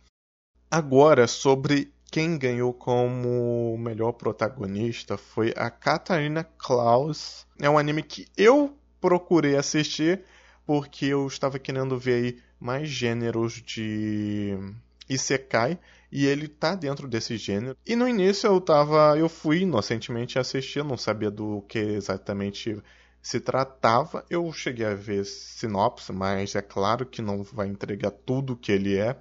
Agora, 0.70 1.28
sobre 1.28 1.94
quem 2.12 2.38
ganhou 2.38 2.74
como 2.74 3.78
melhor 3.78 4.12
protagonista 4.12 5.18
foi 5.18 5.54
a 5.56 5.70
Katarina 5.70 6.44
Klaus. 6.44 7.48
É 7.60 7.70
um 7.70 7.78
anime 7.78 8.04
que 8.04 8.28
eu 8.36 8.78
procurei 9.00 9.56
assistir 9.56 10.24
porque 10.66 11.06
eu 11.06 11.26
estava 11.26 11.58
querendo 11.58 11.98
ver 11.98 12.44
mais 12.60 12.90
gêneros 12.90 13.54
de 13.54 14.58
Isekai 15.10 15.80
e 16.12 16.26
ele 16.26 16.48
tá 16.48 16.76
dentro 16.76 17.08
desse 17.08 17.38
gênero. 17.38 17.78
E 17.86 17.96
no 17.96 18.08
início 18.08 18.48
eu 18.48 18.60
tava, 18.60 19.18
eu 19.18 19.30
fui 19.30 19.62
inocentemente 19.62 20.38
assistir, 20.38 20.84
não 20.84 20.98
sabia 20.98 21.32
do 21.32 21.62
que 21.68 21.80
exatamente 21.80 22.82
se 23.22 23.40
tratava. 23.40 24.26
Eu 24.30 24.52
cheguei 24.54 24.86
a 24.86 24.94
ver 24.94 25.26
sinopse, 25.26 26.12
mas 26.12 26.56
é 26.56 26.62
claro 26.62 27.06
que 27.06 27.22
não 27.22 27.44
vai 27.44 27.68
entregar 27.68 28.12
tudo 28.12 28.56
que 28.56 28.72
ele 28.72 28.98
é. 28.98 29.18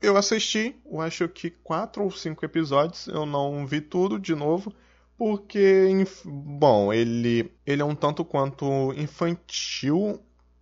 Eu 0.00 0.16
assisti, 0.16 0.74
eu 0.90 1.00
acho 1.00 1.28
que 1.28 1.50
quatro 1.50 2.02
ou 2.02 2.10
cinco 2.10 2.44
episódios, 2.44 3.06
eu 3.06 3.26
não 3.26 3.66
vi 3.66 3.82
tudo 3.82 4.18
de 4.18 4.34
novo, 4.34 4.72
porque, 5.18 5.88
bom, 6.24 6.90
ele, 6.90 7.52
ele 7.66 7.82
é 7.82 7.84
um 7.84 7.94
tanto 7.94 8.24
quanto 8.24 8.94
infantil, 8.94 10.18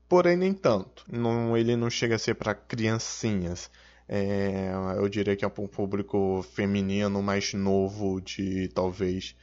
porém 0.08 0.36
nem 0.36 0.52
tanto. 0.52 1.04
Não, 1.08 1.56
ele 1.56 1.76
não 1.76 1.88
chega 1.88 2.16
a 2.16 2.18
ser 2.18 2.34
para 2.34 2.52
criancinhas. 2.54 3.70
É, 4.08 4.72
eu 4.96 5.08
diria 5.08 5.36
que 5.36 5.44
é 5.44 5.48
um 5.48 5.68
público 5.68 6.42
feminino 6.54 7.22
mais 7.22 7.54
novo, 7.54 8.20
de 8.20 8.68
talvez 8.68 9.36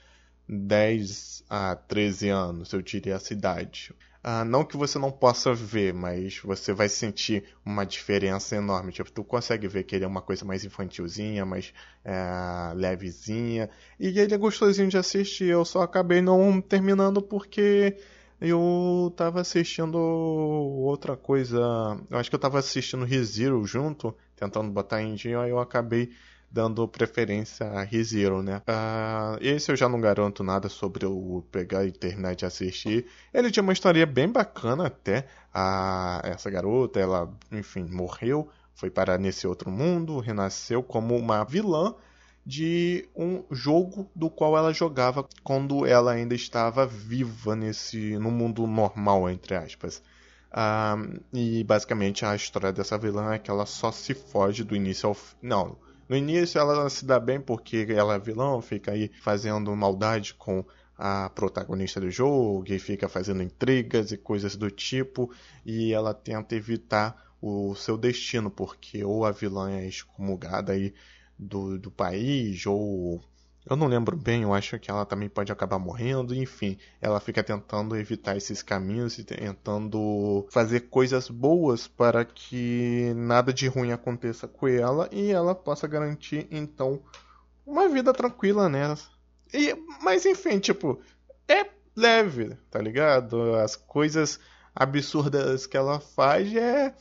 10 0.48 1.44
a 1.50 1.76
13 1.76 2.30
anos, 2.30 2.74
eu 2.74 2.82
diria 2.82 3.16
a 3.16 3.20
cidade. 3.20 3.94
Ah, 4.28 4.44
não 4.44 4.66
que 4.66 4.76
você 4.76 4.98
não 4.98 5.12
possa 5.12 5.54
ver, 5.54 5.94
mas 5.94 6.40
você 6.40 6.74
vai 6.74 6.90
sentir 6.90 7.44
uma 7.64 7.86
diferença 7.86 8.56
enorme. 8.56 8.92
Tipo, 8.92 9.12
tu 9.12 9.24
consegue 9.24 9.68
ver 9.68 9.84
que 9.84 9.96
ele 9.96 10.04
é 10.04 10.08
uma 10.08 10.22
coisa 10.22 10.44
mais 10.44 10.66
infantilzinha, 10.66 11.46
mais 11.46 11.72
é, 12.04 12.74
levezinha. 12.74 13.70
E 14.00 14.20
ele 14.20 14.34
é 14.34 14.38
gostosinho 14.38 14.90
de 14.90 14.98
assistir. 14.98 15.46
Eu 15.46 15.64
só 15.64 15.84
acabei 15.84 16.22
não 16.22 16.60
terminando 16.60 17.22
porque 17.22 17.98
eu 18.42 19.14
tava 19.16 19.42
assistindo 19.42 19.96
outra 19.98 21.16
coisa. 21.16 21.60
Eu 22.10 22.18
acho 22.18 22.30
que 22.30 22.36
eu 22.36 22.40
tava 22.40 22.58
assistindo 22.58 23.06
ReZero 23.06 23.64
junto, 23.66 24.16
tentando 24.36 24.72
botar 24.72 25.04
em 25.04 25.14
dia, 25.14 25.40
aí 25.40 25.52
eu 25.52 25.60
acabei 25.60 26.12
dando 26.56 26.88
preferência 26.88 27.68
a 27.68 27.84
ReZero, 27.84 28.42
né? 28.42 28.62
Uh, 28.62 29.38
esse 29.42 29.70
eu 29.70 29.76
já 29.76 29.90
não 29.90 30.00
garanto 30.00 30.42
nada 30.42 30.70
sobre 30.70 31.06
eu 31.06 31.46
pegar 31.52 31.86
e 31.86 31.92
terminar 31.92 32.34
de 32.34 32.46
assistir. 32.46 33.06
Ele 33.34 33.52
tinha 33.52 33.62
uma 33.62 33.74
história 33.74 34.06
bem 34.06 34.32
bacana 34.32 34.88
até. 34.88 35.28
A, 35.54 36.22
essa 36.24 36.50
garota, 36.50 36.98
ela, 36.98 37.30
enfim, 37.52 37.84
morreu, 37.84 38.48
foi 38.74 38.90
parar 38.90 39.20
nesse 39.20 39.46
outro 39.46 39.70
mundo, 39.70 40.20
renasceu 40.20 40.82
como 40.82 41.18
uma 41.18 41.44
vilã 41.44 41.94
de 42.46 43.10
um 43.14 43.44
jogo 43.52 44.10
do 44.16 44.30
qual 44.30 44.58
ela 44.58 44.74
jogava 44.74 45.28
quando 45.44 45.86
ela 45.86 46.14
ainda 46.14 46.36
estava 46.36 46.88
viva 46.88 47.54
nesse 47.54 48.18
no 48.18 48.32
mundo 48.32 48.66
normal 48.66 49.30
entre 49.30 49.56
aspas. 49.56 50.02
Ah, 50.50 50.96
e 51.34 51.66
basicamente 51.66 52.24
a 52.26 52.34
história 52.34 52.72
dessa 52.72 52.98
vilã 52.98 53.34
é 53.34 53.40
que 53.40 53.52
ela 53.52 53.66
só 53.66 53.92
se 53.92 54.14
foge 54.14 54.64
do 54.64 54.74
início 54.74 55.10
ao 55.10 55.18
não 55.42 55.84
no 56.08 56.16
início 56.16 56.60
ela 56.60 56.90
se 56.90 57.06
dá 57.06 57.20
bem 57.20 57.40
porque 57.40 57.86
ela 57.90 58.16
é 58.16 58.20
vilã 58.20 58.62
fica 58.62 58.92
aí 58.92 59.12
fazendo 59.22 59.76
maldade 59.76 60.34
com 60.34 60.66
a 60.98 61.30
protagonista 61.30 62.00
do 62.00 62.10
jogo 62.10 62.64
e 62.68 62.80
fica 62.80 63.10
fazendo 63.10 63.44
intrigas 63.44 64.12
e 64.12 64.18
coisas 64.18 64.56
do 64.56 64.72
tipo 64.72 65.32
e 65.66 65.94
ela 65.94 66.14
tenta 66.14 66.56
evitar 66.56 67.36
o 67.42 67.76
seu 67.76 67.98
destino 67.98 68.50
porque 68.50 69.04
ou 69.04 69.26
a 69.26 69.32
vilã 69.32 69.72
é 69.72 69.86
excomungada 69.86 70.74
aí 70.74 70.94
do, 71.38 71.78
do 71.78 71.92
país, 71.92 72.66
ou 72.66 73.22
eu 73.68 73.76
não 73.76 73.88
lembro 73.88 74.16
bem, 74.16 74.44
eu 74.44 74.54
acho 74.54 74.78
que 74.80 74.92
ela 74.92 75.06
também 75.06 75.28
pode 75.28 75.52
acabar 75.52 75.80
morrendo, 75.80 76.36
enfim, 76.36 76.78
ela 77.02 77.20
fica 77.20 77.44
tentando 77.44 77.98
evitar 77.98 78.38
esses 78.38 78.62
caminhos 78.62 79.18
e 79.18 79.24
tentando 79.24 80.48
fazer 80.52 80.82
coisas 80.82 81.30
boas 81.30 81.88
para 81.88 82.24
que 82.24 83.12
nada 83.16 83.52
de 83.52 83.68
ruim 83.68 83.92
aconteça 83.92 84.48
com 84.48 84.68
ela 84.68 85.10
e 85.12 85.32
ela 85.32 85.56
possa 85.56 85.88
garantir 85.88 86.48
então 86.52 87.02
uma 87.66 87.90
vida 87.90 88.14
tranquila 88.14 88.70
né? 88.70 88.96
E, 89.54 89.74
mas 90.04 90.26
enfim, 90.26 90.60
tipo, 90.60 91.02
é 91.48 91.66
leve, 91.96 92.56
tá 92.70 92.80
ligado? 92.80 93.56
As 93.56 93.76
coisas 93.76 94.40
absurdas 94.76 95.66
que 95.66 95.78
ela 95.78 96.00
faz 96.00 96.54
é 96.56 96.94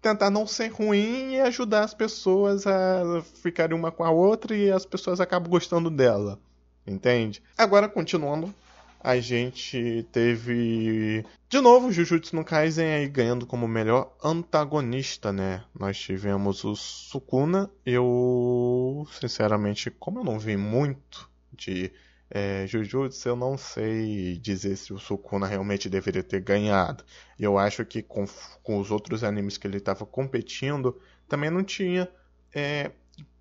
tentar 0.00 0.30
não 0.30 0.46
ser 0.46 0.68
ruim 0.68 1.34
e 1.34 1.40
ajudar 1.40 1.84
as 1.84 1.94
pessoas 1.94 2.66
a 2.66 3.22
ficarem 3.42 3.76
uma 3.76 3.90
com 3.90 4.04
a 4.04 4.10
outra 4.10 4.56
e 4.56 4.70
as 4.70 4.86
pessoas 4.86 5.20
acabam 5.20 5.50
gostando 5.50 5.90
dela. 5.90 6.38
Entende? 6.86 7.42
Agora, 7.56 7.88
continuando, 7.88 8.54
a 9.00 9.18
gente 9.20 10.06
teve 10.10 11.24
de 11.48 11.60
novo 11.60 11.92
Jujutsu 11.92 12.34
no 12.34 12.44
Kaisen 12.44 12.86
aí 12.86 13.08
ganhando 13.08 13.46
como 13.46 13.68
melhor 13.68 14.12
antagonista, 14.22 15.32
né? 15.32 15.64
Nós 15.78 15.98
tivemos 15.98 16.64
o 16.64 16.74
Sukuna. 16.74 17.70
Eu, 17.84 19.06
sinceramente, 19.20 19.90
como 19.90 20.20
eu 20.20 20.24
não 20.24 20.38
vi 20.38 20.56
muito 20.56 21.28
de 21.52 21.92
é, 22.30 22.66
Jujutsu, 22.66 23.28
eu 23.28 23.36
não 23.36 23.56
sei 23.56 24.36
dizer 24.38 24.76
se 24.76 24.92
o 24.92 24.98
Sukuna 24.98 25.46
realmente 25.46 25.88
deveria 25.88 26.22
ter 26.22 26.40
ganhado. 26.40 27.04
Eu 27.38 27.56
acho 27.56 27.84
que 27.84 28.02
com, 28.02 28.26
com 28.62 28.78
os 28.78 28.90
outros 28.90 29.24
animes 29.24 29.56
que 29.56 29.66
ele 29.66 29.78
estava 29.78 30.04
competindo, 30.04 31.00
também 31.26 31.50
não 31.50 31.64
tinha 31.64 32.08
é, 32.54 32.90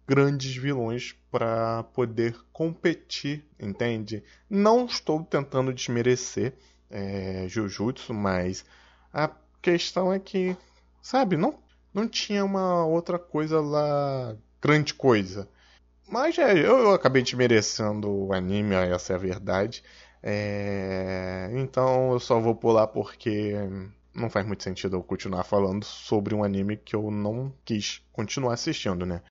grandes 0.08 0.56
vilões 0.56 1.16
para 1.30 1.84
poder 1.84 2.38
competir, 2.54 3.46
entende? 3.60 4.24
Não 4.50 4.86
estou 4.86 5.22
tentando 5.24 5.74
desmerecer 5.74 6.54
é, 6.90 7.46
Jujutsu, 7.50 8.14
mas 8.14 8.64
a 9.12 9.30
questão 9.62 10.14
é 10.14 10.20
que, 10.20 10.56
sabe, 11.02 11.36
não, 11.36 11.60
não 11.94 12.08
tinha 12.08 12.46
uma 12.46 12.86
outra 12.86 13.20
coisa 13.20 13.60
lá, 13.60 14.38
grande 14.62 14.94
coisa. 14.94 15.50
Mas 16.10 16.38
é, 16.38 16.54
eu, 16.54 16.80
eu 16.80 16.92
acabei 16.94 17.22
desmerecendo 17.22 18.10
o 18.10 18.34
anime, 18.34 18.76
essa 18.76 19.14
é 19.14 19.16
a 19.16 19.20
verdade. 19.20 19.84
É, 20.24 21.50
então 21.54 22.14
eu 22.14 22.20
só 22.20 22.40
vou 22.40 22.56
pular 22.56 22.88
porque 22.88 23.54
não 24.14 24.30
faz 24.30 24.46
muito 24.46 24.64
sentido 24.64 24.96
eu 24.96 25.04
continuar 25.04 25.44
falando 25.44 25.84
sobre 25.84 26.34
um 26.34 26.44
anime 26.44 26.78
que 26.78 26.96
eu 26.96 27.12
não 27.12 27.54
quis 27.64 28.02
continuar 28.12 28.54
assistindo, 28.54 29.06
né? 29.06 29.22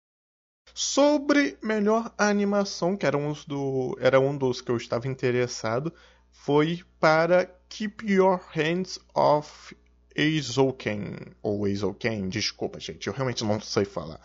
Sobre 0.75 1.59
melhor 1.63 2.13
animação, 2.19 2.97
que 2.97 3.07
era 3.07 3.17
um, 3.17 3.33
do, 3.47 3.97
era 4.01 4.21
um 4.21 4.37
dos 4.37 4.61
que 4.61 4.71
eu 4.71 4.77
estava 4.77 5.09
interessado, 5.09 5.93
foi 6.31 6.83
para 7.01 7.47
Keep 7.69 8.13
Your 8.13 8.41
Hands 8.51 8.99
Off 9.15 9.77
Eizouken, 10.15 11.17
ou 11.43 11.67
Eizouken, 11.67 12.29
desculpa 12.29 12.79
gente, 12.79 13.07
eu 13.07 13.13
realmente 13.13 13.45
não 13.45 13.61
sei 13.61 13.85
falar 13.85 14.21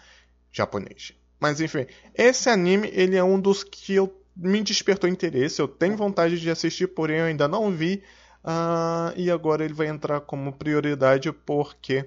japonês. 0.51 1.13
Mas 1.41 1.59
enfim, 1.59 1.87
esse 2.15 2.49
anime 2.49 2.89
ele 2.93 3.15
é 3.15 3.23
um 3.23 3.39
dos 3.39 3.63
que 3.63 3.95
eu 3.95 4.15
me 4.35 4.61
despertou 4.61 5.09
interesse. 5.09 5.59
Eu 5.59 5.67
tenho 5.67 5.97
vontade 5.97 6.39
de 6.39 6.49
assistir, 6.51 6.87
porém 6.87 7.17
eu 7.17 7.25
ainda 7.25 7.47
não 7.47 7.71
vi. 7.71 8.03
Uh, 8.43 9.13
e 9.15 9.29
agora 9.29 9.65
ele 9.65 9.73
vai 9.73 9.87
entrar 9.87 10.21
como 10.21 10.53
prioridade 10.53 11.31
porque 11.31 11.99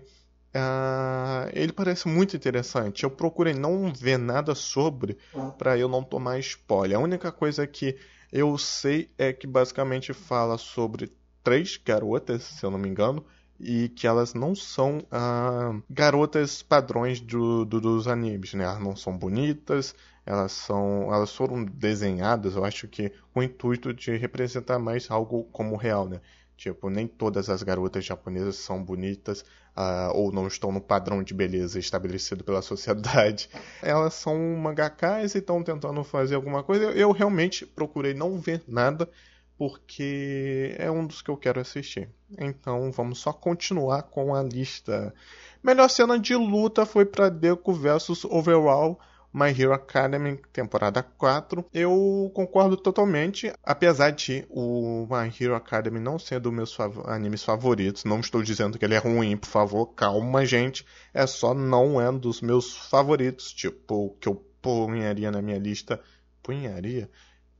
uh, 0.55 1.51
ele 1.53 1.73
parece 1.73 2.09
muito 2.09 2.37
interessante. 2.37 3.03
Eu 3.03 3.11
procurei 3.11 3.55
não 3.55 3.93
ver 3.93 4.19
nada 4.19 4.55
sobre 4.55 5.19
para 5.59 5.77
eu 5.77 5.89
não 5.89 6.03
tomar 6.03 6.39
spoiler. 6.39 6.97
A 6.97 7.03
única 7.03 7.33
coisa 7.33 7.67
que 7.67 7.97
Eu 8.33 8.59
sei 8.59 9.11
é 9.17 9.33
que 9.33 9.47
basicamente 9.47 10.13
fala 10.13 10.59
sobre 10.59 11.13
três 11.43 11.77
garotas, 11.77 12.43
se 12.43 12.67
eu 12.67 12.71
não 12.71 12.79
me 12.79 12.89
engano, 12.89 13.25
e 13.59 13.89
que 13.89 14.07
elas 14.07 14.35
não 14.35 14.55
são 14.55 15.05
ah, 15.11 15.75
garotas 15.89 16.63
padrões 16.63 17.21
do, 17.21 17.65
do, 17.65 17.81
dos 17.81 18.09
animes, 18.09 18.55
né? 18.55 18.65
Elas 18.65 18.81
não 18.81 18.97
são 18.97 19.17
bonitas, 19.17 19.95
elas 20.27 20.53
são, 20.53 21.13
elas 21.13 21.35
foram 21.35 21.65
desenhadas, 21.65 22.57
eu 22.57 22.65
acho 22.65 22.89
que 22.89 23.13
com 23.33 23.41
o 23.41 23.43
intuito 23.43 23.93
de 23.93 24.17
representar 24.17 24.79
mais 24.79 25.11
algo 25.11 25.45
como 25.53 25.77
real, 25.77 26.09
né? 26.09 26.21
Tipo, 26.57 26.89
nem 26.89 27.07
todas 27.07 27.51
as 27.51 27.63
garotas 27.63 28.05
japonesas 28.05 28.57
são 28.57 28.83
bonitas 28.83 29.45
uh, 29.77 30.15
ou 30.15 30.31
não 30.31 30.47
estão 30.47 30.71
no 30.71 30.81
padrão 30.81 31.23
de 31.23 31.35
beleza 31.35 31.79
estabelecido 31.79 32.45
pela 32.45 32.63
sociedade. 32.63 33.51
Elas 33.83 34.15
são 34.15 34.39
mangakas 34.57 35.35
e 35.35 35.39
estão 35.39 35.63
tentando 35.63 36.03
fazer 36.05 36.37
alguma 36.37 36.63
coisa. 36.63 36.85
Eu 36.93 37.11
realmente 37.11 37.67
procurei 37.67 38.15
não 38.15 38.39
ver 38.39 38.63
nada 38.69 39.09
porque 39.57 40.75
é 40.79 40.91
um 40.91 41.07
dos 41.07 41.23
que 41.23 41.31
eu 41.31 41.37
quero 41.37 41.61
assistir. 41.61 42.09
Então 42.39 42.91
vamos 42.93 43.19
só 43.19 43.33
continuar 43.33 44.03
com 44.05 44.35
a 44.35 44.43
lista. 44.43 45.15
Melhor 45.63 45.89
cena 45.89 46.19
de 46.19 46.35
luta 46.35 46.85
foi 46.85 47.05
para 47.05 47.29
Deku 47.29 47.73
versus 47.73 48.25
Overall 48.25 48.99
My 49.37 49.51
Hero 49.51 49.73
Academy, 49.73 50.41
temporada 50.53 51.03
4. 51.03 51.65
Eu 51.75 52.31
concordo 52.33 52.77
totalmente, 52.77 53.53
apesar 53.65 54.11
de 54.11 54.47
o 54.49 55.09
My 55.11 55.29
Hero 55.29 55.57
Academy 55.57 55.99
não 55.99 56.21
ser 56.21 56.39
dos 56.39 56.53
meus 56.53 56.73
fav 56.73 57.01
animes 57.07 57.43
favoritos. 57.43 58.05
Não 58.05 58.21
estou 58.21 58.45
dizendo 58.45 58.79
que 58.79 58.85
ele 58.85 58.95
é 58.95 58.99
ruim, 58.99 59.37
por 59.37 59.49
favor, 59.49 59.87
calma, 59.87 60.47
gente. 60.47 60.87
É 61.13 61.27
só 61.27 61.53
não 61.53 62.01
é 62.01 62.13
dos 62.13 62.41
meus 62.41 62.77
favoritos, 62.77 63.53
tipo, 63.53 64.17
que 64.21 64.29
eu 64.29 64.37
punharia 64.63 65.33
na 65.33 65.43
minha 65.43 65.59
lista. 65.59 66.01
Punharia? 66.41 67.11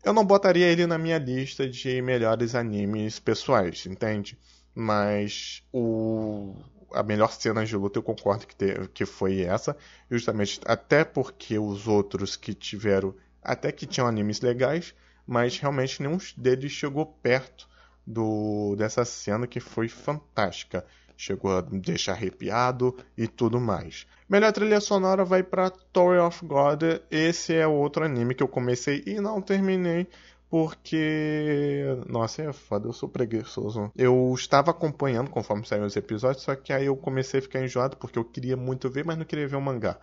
Eu 0.05 0.13
não 0.13 0.25
botaria 0.25 0.67
ele 0.67 0.87
na 0.87 0.99
minha 0.99 1.19
lista 1.19 1.67
de 1.69 2.03
melhores 2.03 2.55
animes 2.55 3.19
pessoais, 3.19 3.87
entende? 3.87 4.39
Mas 4.75 5.63
o 5.73 6.55
a 6.93 7.03
melhor 7.03 7.33
cena 7.33 7.65
de 7.65 7.77
luta 7.77 7.99
eu 7.99 8.03
concordo 8.03 8.47
que, 8.47 8.89
que 8.93 9.05
foi 9.05 9.41
essa, 9.41 9.77
justamente 10.11 10.61
até 10.65 11.05
porque 11.05 11.59
os 11.59 11.89
outros 11.89 12.37
que 12.37 12.55
tiveram, 12.55 13.15
até 13.43 13.73
que 13.73 13.87
tinham 13.87 14.07
animes 14.07 14.41
legais, 14.41 14.95
mas 15.27 15.59
realmente 15.59 16.01
nenhum 16.01 16.19
deles 16.37 16.71
chegou 16.71 17.07
perto 17.07 17.69
do 18.07 18.77
dessa 18.77 19.05
cena 19.05 19.47
que 19.47 19.59
foi 19.59 19.89
fantástica. 19.89 20.85
Chegou 21.17 21.57
a 21.57 21.63
me 21.63 21.81
deixar 21.81 22.13
arrepiado 22.13 22.97
e 23.17 23.27
tudo 23.29 23.61
mais. 23.61 24.07
Melhor 24.29 24.53
trilha 24.53 24.81
sonora 24.81 25.25
vai 25.25 25.43
para 25.43 25.67
Story 25.67 26.19
of 26.19 26.45
God. 26.45 26.83
Esse 27.11 27.55
é 27.55 27.67
outro 27.67 28.05
anime 28.05 28.35
que 28.35 28.43
eu 28.43 28.49
comecei 28.49 29.03
e 29.07 29.21
não 29.21 29.41
terminei 29.41 30.09
porque. 30.55 31.85
Nossa, 32.09 32.43
é 32.43 32.53
foda, 32.53 32.87
eu 32.89 32.93
sou 32.93 33.09
preguiçoso. 33.09 33.91
Eu 33.97 34.33
estava 34.37 34.71
acompanhando 34.71 35.29
conforme 35.29 35.67
saíram 35.67 35.87
os 35.87 35.97
episódios, 35.97 36.45
só 36.45 36.55
que 36.55 36.73
aí 36.73 36.87
eu 36.87 36.97
comecei 36.97 37.41
a 37.41 37.43
ficar 37.43 37.61
enjoado 37.61 37.97
porque 37.97 38.19
eu 38.19 38.25
queria 38.25 38.57
muito 38.57 38.89
ver, 38.89 39.05
mas 39.05 39.19
não 39.19 39.25
queria 39.25 39.49
ver 39.49 39.57
o 39.57 39.61
mangá. 39.61 39.99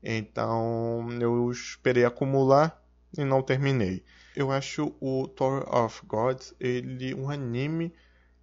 Então 0.00 1.08
eu 1.20 1.50
esperei 1.50 2.04
acumular 2.04 2.80
e 3.18 3.24
não 3.24 3.42
terminei. 3.42 4.04
Eu 4.36 4.52
acho 4.52 4.94
o 5.00 5.26
Tower 5.26 5.64
of 5.74 6.00
Gods 6.06 6.54
ele 6.60 7.12
um 7.14 7.28
anime 7.28 7.92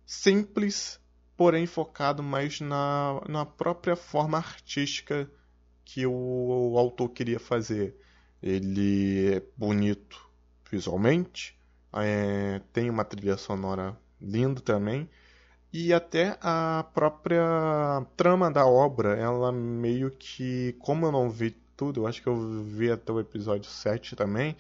simples, 0.06 1.00
porém 1.44 1.66
focado 1.66 2.24
mais 2.24 2.62
na, 2.62 3.22
na 3.28 3.46
própria 3.46 3.98
forma 3.98 4.38
artística 4.38 5.30
que 5.84 6.06
o, 6.06 6.72
o 6.72 6.78
autor 6.78 7.10
queria 7.10 7.38
fazer. 7.38 7.98
Ele 8.42 9.36
é 9.36 9.44
bonito 9.58 10.26
visualmente, 10.72 11.60
é, 11.92 12.62
tem 12.72 12.90
uma 12.90 13.04
trilha 13.04 13.36
sonora 13.36 13.94
linda 14.22 14.62
também, 14.62 15.10
e 15.74 15.92
até 15.92 16.38
a 16.40 16.86
própria 16.94 17.44
trama 18.16 18.50
da 18.50 18.66
obra, 18.66 19.18
ela 19.18 19.52
meio 19.52 20.12
que, 20.12 20.78
como 20.80 21.06
eu 21.06 21.12
não 21.12 21.30
vi 21.30 21.52
tudo, 21.76 22.04
eu 22.04 22.08
acho 22.08 22.22
que 22.22 22.30
eu 22.30 22.64
vi 22.64 22.90
até 22.90 23.12
o 23.12 23.20
episódio 23.20 23.70
7 23.70 24.16
também, 24.16 24.56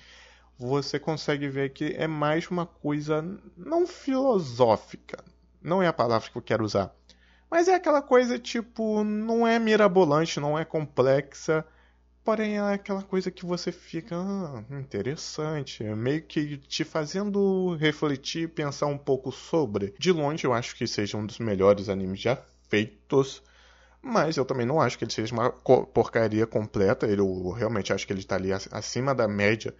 você 0.59 0.99
consegue 0.99 1.47
ver 1.47 1.71
que 1.71 1.93
é 1.97 2.07
mais 2.07 2.49
uma 2.49 2.65
coisa 2.65 3.25
não 3.55 3.87
filosófica, 3.87 5.23
não 5.63 5.81
é 5.81 5.87
a 5.87 5.93
palavra 5.93 6.29
que 6.29 6.37
eu 6.37 6.41
quero 6.41 6.63
usar, 6.63 6.93
mas 7.49 7.67
é 7.67 7.75
aquela 7.75 8.01
coisa 8.01 8.37
tipo, 8.37 9.03
não 9.03 9.47
é 9.47 9.59
mirabolante, 9.59 10.39
não 10.39 10.57
é 10.57 10.65
complexa, 10.65 11.65
Porém, 12.23 12.57
é 12.57 12.73
aquela 12.73 13.03
coisa 13.03 13.29
que 13.29 13.45
você 13.45 13.69
fica 13.69 14.15
ah, 14.15 14.63
interessante, 14.71 15.83
meio 15.83 16.21
que 16.23 16.57
te 16.57 16.85
fazendo 16.85 17.75
refletir, 17.75 18.47
pensar 18.47 18.85
um 18.85 18.97
pouco 18.97 19.29
sobre. 19.29 19.93
De 19.99 20.09
longe, 20.11 20.45
eu 20.45 20.53
acho 20.53 20.73
que 20.75 20.87
seja 20.87 21.17
um 21.17 21.25
dos 21.25 21.37
melhores 21.37 21.89
animes 21.89 22.21
já 22.21 22.37
feitos, 22.69 23.43
mas 24.01 24.37
eu 24.37 24.45
também 24.45 24.65
não 24.65 24.79
acho 24.79 24.97
que 24.97 25.03
ele 25.03 25.11
seja 25.11 25.33
uma 25.33 25.51
porcaria 25.51 26.47
completa. 26.47 27.05
Eu 27.07 27.49
realmente 27.51 27.91
acho 27.91 28.07
que 28.07 28.13
ele 28.13 28.21
está 28.21 28.35
ali 28.35 28.53
acima 28.53 29.13
da 29.13 29.27
média. 29.27 29.75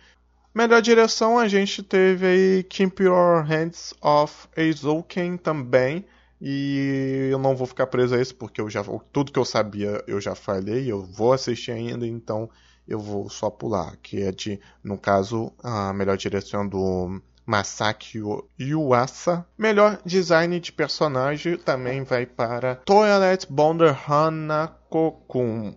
Melhor 0.53 0.81
direção, 0.81 1.39
a 1.39 1.47
gente 1.47 1.81
teve 1.81 2.25
aí 2.25 2.63
Keep 2.63 3.03
Your 3.03 3.43
Hands 3.43 3.93
Off 4.01 4.47
Eizouken 4.55 5.37
também. 5.37 6.05
E 6.39 7.29
eu 7.31 7.39
não 7.39 7.55
vou 7.55 7.65
ficar 7.65 7.87
preso 7.87 8.15
a 8.15 8.21
isso 8.21 8.35
porque 8.35 8.59
eu 8.59 8.69
já 8.69 8.83
tudo 9.13 9.31
que 9.31 9.39
eu 9.39 9.45
sabia 9.45 10.03
eu 10.05 10.19
já 10.19 10.35
falei, 10.35 10.91
eu 10.91 11.01
vou 11.01 11.31
assistir 11.31 11.71
ainda, 11.71 12.05
então 12.05 12.49
eu 12.85 12.99
vou 12.99 13.29
só 13.29 13.49
pular, 13.49 13.95
que 14.03 14.21
é 14.21 14.31
de, 14.31 14.59
no 14.83 14.97
caso, 14.97 15.53
a 15.63 15.93
melhor 15.93 16.17
direção 16.17 16.67
do 16.67 17.21
Masaki 17.45 18.21
Yuasa. 18.59 19.45
Melhor 19.57 19.99
design 20.05 20.59
de 20.59 20.71
personagem 20.71 21.57
também 21.57 22.03
vai 22.03 22.25
para 22.25 22.75
Toilet 22.75 23.47
Bonder 23.49 23.97
Hanako-kun. 24.11 25.73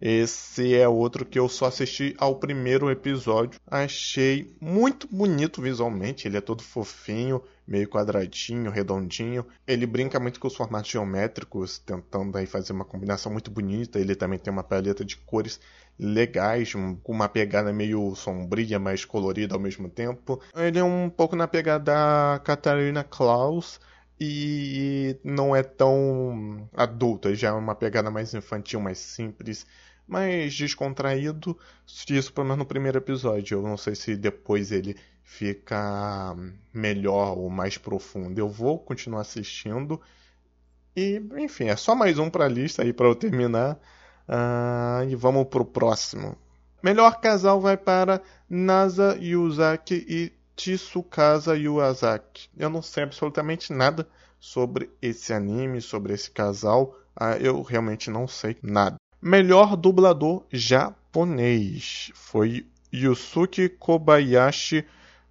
Esse 0.00 0.74
é 0.74 0.86
outro 0.86 1.24
que 1.24 1.38
eu 1.38 1.48
só 1.48 1.66
assisti 1.66 2.14
ao 2.18 2.36
primeiro 2.36 2.90
episódio. 2.90 3.58
Achei 3.66 4.54
muito 4.60 5.08
bonito 5.10 5.62
visualmente, 5.62 6.28
ele 6.28 6.36
é 6.36 6.40
todo 6.40 6.62
fofinho, 6.62 7.42
meio 7.66 7.88
quadradinho, 7.88 8.70
redondinho. 8.70 9.46
Ele 9.66 9.86
brinca 9.86 10.20
muito 10.20 10.38
com 10.38 10.48
os 10.48 10.54
formatos 10.54 10.90
geométricos, 10.90 11.78
tentando 11.78 12.36
aí 12.36 12.46
fazer 12.46 12.72
uma 12.72 12.84
combinação 12.84 13.32
muito 13.32 13.50
bonita. 13.50 13.98
Ele 13.98 14.14
também 14.14 14.38
tem 14.38 14.52
uma 14.52 14.62
paleta 14.62 15.04
de 15.04 15.16
cores 15.16 15.58
legais, 15.98 16.74
com 16.74 17.12
uma 17.12 17.28
pegada 17.28 17.72
meio 17.72 18.14
sombria, 18.14 18.78
mais 18.78 19.04
colorida 19.04 19.54
ao 19.54 19.60
mesmo 19.60 19.88
tempo. 19.88 20.40
Ele 20.54 20.78
é 20.78 20.84
um 20.84 21.08
pouco 21.08 21.34
na 21.34 21.48
pegada 21.48 21.84
da 21.84 22.40
Catarina 22.44 23.02
Klaus, 23.02 23.80
e 24.18 25.18
não 25.22 25.54
é 25.54 25.62
tão 25.62 26.68
adulta, 26.74 27.34
já 27.34 27.48
é 27.48 27.52
uma 27.52 27.74
pegada 27.74 28.10
mais 28.10 28.32
infantil, 28.32 28.80
mais 28.80 28.98
simples, 28.98 29.66
mais 30.06 30.54
descontraído. 30.54 31.58
Isso 32.08 32.32
pelo 32.32 32.46
menos 32.46 32.58
no 32.58 32.66
primeiro 32.66 32.98
episódio. 32.98 33.58
Eu 33.58 33.62
não 33.62 33.76
sei 33.76 33.94
se 33.94 34.16
depois 34.16 34.70
ele 34.72 34.96
fica 35.22 36.34
melhor 36.72 37.36
ou 37.36 37.50
mais 37.50 37.76
profundo. 37.76 38.38
Eu 38.38 38.48
vou 38.48 38.78
continuar 38.78 39.22
assistindo. 39.22 40.00
E, 40.94 41.20
enfim, 41.38 41.66
é 41.68 41.76
só 41.76 41.94
mais 41.94 42.18
um 42.18 42.30
para 42.30 42.46
a 42.46 42.48
lista 42.48 42.82
aí 42.82 42.92
para 42.92 43.06
eu 43.06 43.14
terminar. 43.14 43.78
Uh, 44.28 45.08
e 45.08 45.14
vamos 45.14 45.46
pro 45.48 45.64
próximo. 45.64 46.36
Melhor 46.82 47.20
casal 47.20 47.60
vai 47.60 47.76
para 47.76 48.22
Nasa 48.48 49.16
Yuzaki 49.20 50.04
e 50.08 50.32
Tsukasa 50.56 51.56
Yuazaki. 51.56 52.48
Eu 52.56 52.70
não 52.70 52.80
sei 52.80 53.02
absolutamente 53.02 53.72
nada 53.72 54.08
sobre 54.38 54.90
esse 55.02 55.32
anime, 55.32 55.80
sobre 55.80 56.14
esse 56.14 56.30
casal. 56.30 56.96
Ah, 57.14 57.36
eu 57.36 57.60
realmente 57.62 58.10
não 58.10 58.28
sei 58.28 58.56
nada. 58.62 58.96
Melhor 59.20 59.76
dublador 59.76 60.44
japonês 60.52 62.10
foi 62.14 62.66
Yusuke 62.92 63.68
Kobayashi 63.68 64.84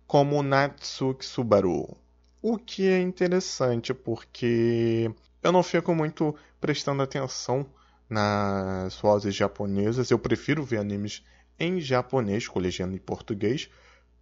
como 0.07 0.43
Natsuki 0.43 1.25
Subaru. 1.25 1.97
O 2.41 2.57
que 2.57 2.87
é 2.87 2.99
interessante 2.99 3.93
porque 3.93 5.11
eu 5.41 5.51
não 5.51 5.63
fico 5.63 5.93
muito 5.95 6.35
prestando 6.59 7.01
atenção 7.01 7.65
nas 8.09 8.95
vozes 8.95 9.33
japonesas. 9.33 10.11
Eu 10.11 10.19
prefiro 10.19 10.63
ver 10.63 10.77
animes 10.77 11.23
em 11.59 11.79
japonês 11.79 12.47
com 12.47 12.59
legenda 12.59 12.95
em 12.95 12.99
português 12.99 13.69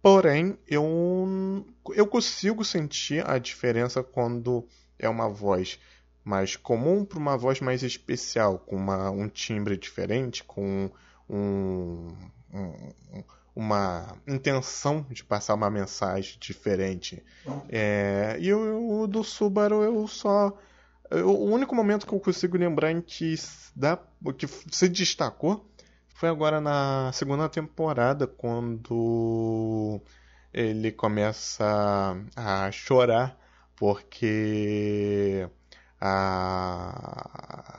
Porém, 0.04 0.58
eu, 0.68 1.64
eu 1.94 2.06
consigo 2.06 2.62
sentir 2.62 3.26
a 3.26 3.38
diferença 3.38 4.02
quando 4.02 4.68
é 4.98 5.08
uma 5.08 5.30
voz 5.30 5.80
mais 6.24 6.56
comum 6.56 7.04
para 7.04 7.18
uma 7.18 7.36
voz 7.36 7.60
mais 7.60 7.82
especial, 7.82 8.58
com 8.58 8.76
uma, 8.76 9.10
um 9.10 9.28
timbre 9.28 9.76
diferente, 9.76 10.42
com 10.42 10.90
um, 11.28 12.08
um, 12.52 13.22
uma 13.54 14.16
intenção 14.26 15.06
de 15.10 15.22
passar 15.22 15.54
uma 15.54 15.70
mensagem 15.70 16.36
diferente. 16.40 17.22
É, 17.68 18.36
e 18.40 18.52
o, 18.52 19.02
o, 19.02 19.06
do 19.06 19.22
Subaru 19.22 19.82
eu 19.82 20.06
só. 20.08 20.56
Eu, 21.10 21.28
o 21.28 21.44
único 21.50 21.74
momento 21.74 22.06
que 22.06 22.14
eu 22.14 22.20
consigo 22.20 22.56
lembrar 22.56 22.90
em 22.90 23.02
que, 23.02 23.34
dá, 23.76 23.98
que 24.38 24.46
se 24.46 24.88
destacou 24.88 25.68
foi 26.08 26.28
agora 26.28 26.60
na 26.60 27.10
segunda 27.12 27.48
temporada, 27.48 28.26
quando 28.26 30.00
ele 30.52 30.90
começa 30.90 32.16
a 32.34 32.70
chorar 32.70 33.38
porque 33.76 35.48
a 36.06 37.74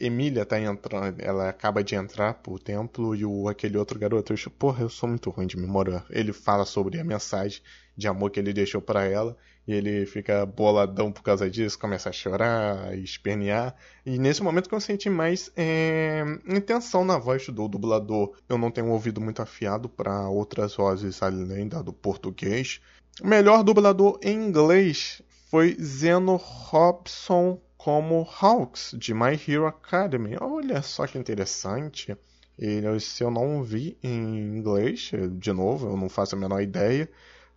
Emília 0.00 0.44
tá 0.44 0.58
entrando, 0.60 1.20
ela 1.20 1.48
acaba 1.48 1.84
de 1.84 1.94
entrar 1.94 2.34
pro 2.34 2.58
templo 2.58 3.14
e 3.14 3.24
o 3.24 3.46
aquele 3.46 3.78
outro 3.78 3.96
garoto, 4.00 4.32
eu, 4.32 4.50
porra, 4.50 4.82
eu 4.82 4.88
sou 4.88 5.08
muito 5.08 5.30
ruim 5.30 5.46
de 5.46 5.56
memória. 5.56 6.04
Ele 6.10 6.32
fala 6.32 6.64
sobre 6.64 6.98
a 6.98 7.04
mensagem 7.04 7.62
de 7.96 8.08
amor 8.08 8.30
que 8.30 8.40
ele 8.40 8.52
deixou 8.52 8.82
para 8.82 9.04
ela 9.04 9.36
e 9.64 9.72
ele 9.72 10.06
fica 10.06 10.44
boladão 10.44 11.12
por 11.12 11.22
causa 11.22 11.48
disso, 11.48 11.78
começa 11.78 12.08
a 12.08 12.12
chorar, 12.12 12.88
a 12.88 12.96
espernear. 12.96 13.76
E 14.04 14.18
nesse 14.18 14.42
momento 14.42 14.68
que 14.68 14.74
eu 14.74 14.80
senti 14.80 15.08
mais 15.08 15.52
é, 15.56 16.24
intenção 16.48 17.04
na 17.04 17.16
voz 17.16 17.46
do 17.48 17.68
dublador. 17.68 18.32
Eu 18.48 18.58
não 18.58 18.72
tenho 18.72 18.88
um 18.88 18.92
ouvido 18.92 19.20
muito 19.20 19.40
afiado 19.40 19.88
para 19.88 20.28
outras 20.28 20.74
vozes 20.74 21.22
além 21.22 21.68
da 21.68 21.80
do 21.80 21.92
português. 21.92 22.80
O 23.22 23.26
melhor 23.26 23.62
dublador 23.62 24.18
em 24.20 24.34
inglês 24.34 25.22
foi 25.48 25.76
Zeno 25.80 26.34
Robson 26.36 27.60
como 27.78 28.28
Hawks, 28.40 28.94
de 28.98 29.14
My 29.14 29.40
Hero 29.46 29.66
Academy. 29.66 30.36
Olha 30.40 30.82
só 30.82 31.06
que 31.06 31.16
interessante. 31.16 32.14
Ele, 32.58 32.98
se 32.98 33.22
eu 33.22 33.30
não 33.30 33.62
vi 33.62 33.96
em 34.02 34.58
inglês, 34.58 35.12
de 35.38 35.52
novo, 35.52 35.86
eu 35.86 35.96
não 35.96 36.08
faço 36.08 36.34
a 36.34 36.38
menor 36.38 36.60
ideia. 36.60 37.08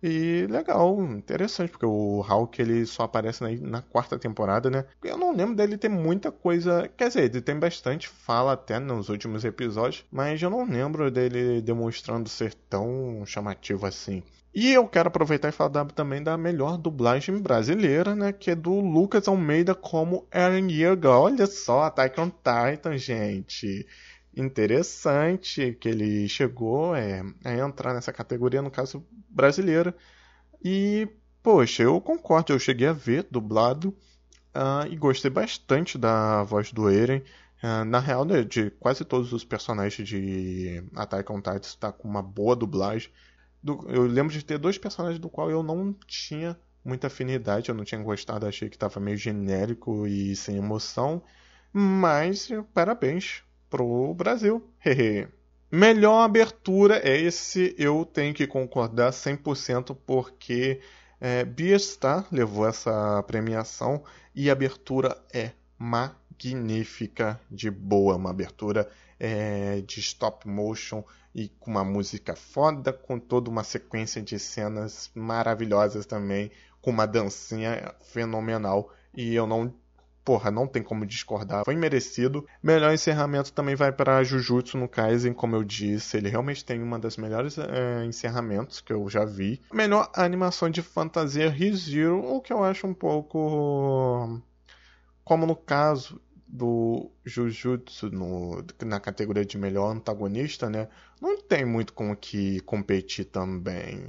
E 0.02 0.48
legal, 0.50 1.00
interessante, 1.00 1.70
porque 1.70 1.86
o 1.86 2.20
Hulk 2.22 2.60
ele 2.60 2.84
só 2.86 3.04
aparece 3.04 3.40
na, 3.40 3.50
na, 3.70 3.82
quarta 3.82 4.18
temporada, 4.18 4.68
né? 4.68 4.84
Eu 5.04 5.16
não 5.16 5.32
lembro 5.32 5.54
dele 5.54 5.78
ter 5.78 5.88
muita 5.88 6.32
coisa. 6.32 6.90
Quer 6.96 7.06
dizer, 7.06 7.24
ele 7.30 7.40
tem 7.40 7.56
bastante 7.56 8.08
fala 8.08 8.54
até 8.54 8.80
nos 8.80 9.08
últimos 9.08 9.44
episódios, 9.44 10.04
mas 10.10 10.42
eu 10.42 10.50
não 10.50 10.64
lembro 10.64 11.08
dele 11.08 11.60
demonstrando 11.62 12.28
ser 12.28 12.52
tão 12.68 13.24
chamativo 13.24 13.86
assim. 13.86 14.24
E 14.54 14.72
eu 14.72 14.86
quero 14.86 15.08
aproveitar 15.08 15.48
e 15.48 15.52
falar 15.52 15.86
também 15.86 16.22
da 16.22 16.36
melhor 16.36 16.76
dublagem 16.76 17.38
brasileira, 17.38 18.14
né? 18.14 18.32
Que 18.32 18.50
é 18.50 18.54
do 18.54 18.80
Lucas 18.80 19.26
Almeida 19.28 19.74
como 19.74 20.26
Eren 20.30 20.70
Yeager. 20.70 21.10
Olha 21.10 21.46
só, 21.46 21.84
Attack 21.84 22.20
on 22.20 22.28
Titan, 22.28 22.98
gente. 22.98 23.86
Interessante 24.34 25.76
que 25.80 25.88
ele 25.88 26.28
chegou 26.28 26.94
é, 26.94 27.22
a 27.44 27.54
entrar 27.54 27.94
nessa 27.94 28.12
categoria, 28.12 28.62
no 28.62 28.70
caso 28.70 29.04
brasileira. 29.28 29.94
E, 30.64 31.08
poxa, 31.42 31.82
eu 31.82 32.00
concordo. 32.00 32.52
Eu 32.52 32.58
cheguei 32.58 32.86
a 32.88 32.92
ver 32.92 33.26
dublado 33.30 33.88
uh, 34.54 34.86
e 34.90 34.96
gostei 34.96 35.30
bastante 35.30 35.98
da 35.98 36.42
voz 36.44 36.72
do 36.72 36.88
Eren. 36.88 37.22
Uh, 37.62 37.84
na 37.84 38.00
real, 38.00 38.24
né, 38.24 38.42
de 38.42 38.70
quase 38.70 39.04
todos 39.04 39.32
os 39.32 39.44
personagens 39.44 40.08
de 40.08 40.82
Attack 40.96 41.30
on 41.30 41.36
Titan 41.36 41.58
está 41.58 41.92
com 41.92 42.08
uma 42.08 42.22
boa 42.22 42.56
dublagem 42.56 43.10
do, 43.62 43.86
eu 43.88 44.02
lembro 44.02 44.32
de 44.32 44.44
ter 44.44 44.58
dois 44.58 44.76
personagens 44.76 45.20
do 45.20 45.30
qual 45.30 45.50
eu 45.50 45.62
não 45.62 45.92
tinha 46.06 46.58
muita 46.84 47.06
afinidade, 47.06 47.68
eu 47.68 47.74
não 47.74 47.84
tinha 47.84 48.02
gostado, 48.02 48.46
achei 48.46 48.68
que 48.68 48.74
estava 48.74 48.98
meio 48.98 49.16
genérico 49.16 50.06
e 50.06 50.34
sem 50.34 50.56
emoção. 50.56 51.22
Mas 51.72 52.48
parabéns 52.74 53.42
pro 53.72 54.12
Brasil. 54.12 54.62
Melhor 55.70 56.20
abertura 56.20 57.00
é 57.02 57.18
esse, 57.18 57.74
eu 57.78 58.04
tenho 58.04 58.34
que 58.34 58.46
concordar 58.46 59.10
100% 59.10 59.96
porque 60.04 60.82
é, 61.18 61.42
Beastar 61.42 62.26
levou 62.30 62.68
essa 62.68 63.22
premiação 63.22 64.04
e 64.34 64.50
a 64.50 64.52
abertura 64.52 65.16
é 65.32 65.52
magnífica, 65.78 67.40
de 67.50 67.70
boa, 67.70 68.16
uma 68.16 68.28
abertura 68.28 68.86
é, 69.18 69.80
de 69.80 70.00
stop 70.00 70.46
motion 70.46 71.02
e 71.34 71.48
com 71.48 71.70
uma 71.70 71.82
música 71.82 72.36
foda, 72.36 72.92
com 72.92 73.18
toda 73.18 73.48
uma 73.48 73.64
sequência 73.64 74.20
de 74.20 74.38
cenas 74.38 75.10
maravilhosas 75.14 76.04
também, 76.04 76.50
com 76.82 76.90
uma 76.90 77.06
dancinha 77.06 77.94
fenomenal. 78.02 78.92
E 79.14 79.34
eu 79.34 79.46
não. 79.46 79.72
Porra, 80.24 80.50
não 80.50 80.68
tem 80.68 80.82
como 80.82 81.04
discordar. 81.04 81.64
Foi 81.64 81.74
merecido. 81.74 82.46
Melhor 82.62 82.94
encerramento 82.94 83.52
também 83.52 83.74
vai 83.74 83.90
para 83.90 84.22
Jujutsu 84.22 84.78
no 84.78 84.88
Kaisen, 84.88 85.32
como 85.32 85.56
eu 85.56 85.64
disse. 85.64 86.16
Ele 86.16 86.28
realmente 86.28 86.64
tem 86.64 86.80
uma 86.80 86.98
das 86.98 87.16
melhores 87.16 87.58
é, 87.58 88.04
encerramentos 88.04 88.80
que 88.80 88.92
eu 88.92 89.08
já 89.08 89.24
vi. 89.24 89.60
Melhor 89.72 90.08
animação 90.14 90.70
de 90.70 90.80
fantasia 90.80 91.50
ReZero, 91.50 92.24
o 92.24 92.40
que 92.40 92.52
eu 92.52 92.62
acho 92.62 92.86
um 92.86 92.94
pouco. 92.94 94.40
Como 95.24 95.44
no 95.44 95.56
caso 95.56 96.20
do 96.46 97.10
Jujutsu 97.24 98.10
no, 98.10 98.62
na 98.84 99.00
categoria 99.00 99.44
de 99.44 99.56
melhor 99.56 99.90
antagonista, 99.90 100.68
né? 100.68 100.86
Não 101.20 101.40
tem 101.40 101.64
muito 101.64 101.94
com 101.94 102.12
o 102.12 102.16
que 102.16 102.60
competir 102.60 103.24
também, 103.24 104.04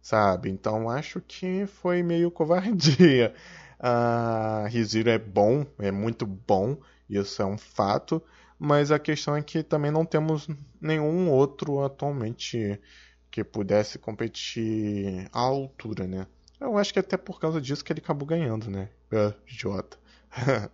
sabe? 0.00 0.50
Então 0.50 0.88
acho 0.88 1.20
que 1.20 1.66
foi 1.66 2.02
meio 2.02 2.30
covardia. 2.30 3.34
A 3.86 4.62
uh, 4.64 4.68
Riziro 4.70 5.10
é 5.10 5.18
bom, 5.18 5.66
é 5.78 5.90
muito 5.90 6.24
bom, 6.24 6.78
isso 7.06 7.42
é 7.42 7.44
um 7.44 7.58
fato, 7.58 8.22
mas 8.58 8.90
a 8.90 8.98
questão 8.98 9.36
é 9.36 9.42
que 9.42 9.62
também 9.62 9.90
não 9.90 10.06
temos 10.06 10.48
nenhum 10.80 11.30
outro 11.30 11.84
atualmente 11.84 12.80
que 13.30 13.44
pudesse 13.44 13.98
competir 13.98 15.28
à 15.30 15.40
altura, 15.40 16.06
né? 16.06 16.26
Eu 16.58 16.78
acho 16.78 16.94
que 16.94 16.98
até 16.98 17.18
por 17.18 17.38
causa 17.38 17.60
disso 17.60 17.84
que 17.84 17.92
ele 17.92 18.00
acabou 18.00 18.26
ganhando, 18.26 18.70
né? 18.70 18.88
Idiota. 19.46 19.98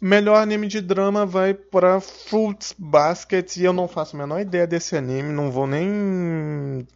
Melhor 0.00 0.36
anime 0.36 0.68
de 0.68 0.80
drama 0.80 1.26
vai 1.26 1.52
para 1.52 2.00
Fruits 2.00 2.74
Basket 2.78 3.58
e 3.58 3.64
eu 3.64 3.74
não 3.74 3.86
faço 3.86 4.16
a 4.16 4.18
menor 4.20 4.40
ideia 4.40 4.66
desse 4.66 4.96
anime, 4.96 5.34
não 5.34 5.50
vou 5.50 5.66
nem 5.66 6.88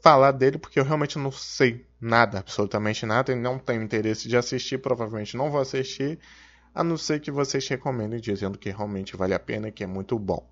falar 0.00 0.30
dele 0.30 0.58
porque 0.58 0.78
eu 0.78 0.84
realmente 0.84 1.18
não 1.18 1.32
sei 1.32 1.84
nada, 2.02 2.40
absolutamente 2.40 3.06
nada, 3.06 3.32
e 3.32 3.36
não 3.36 3.58
tenho 3.58 3.82
interesse 3.82 4.28
de 4.28 4.36
assistir, 4.36 4.78
provavelmente 4.78 5.36
não 5.36 5.50
vou 5.50 5.60
assistir, 5.60 6.18
a 6.74 6.82
não 6.82 6.96
ser 6.96 7.20
que 7.20 7.30
vocês 7.30 7.66
recomendem 7.68 8.20
dizendo 8.20 8.58
que 8.58 8.70
realmente 8.70 9.16
vale 9.16 9.34
a 9.34 9.38
pena 9.38 9.68
e 9.68 9.72
que 9.72 9.84
é 9.84 9.86
muito 9.86 10.18
bom. 10.18 10.50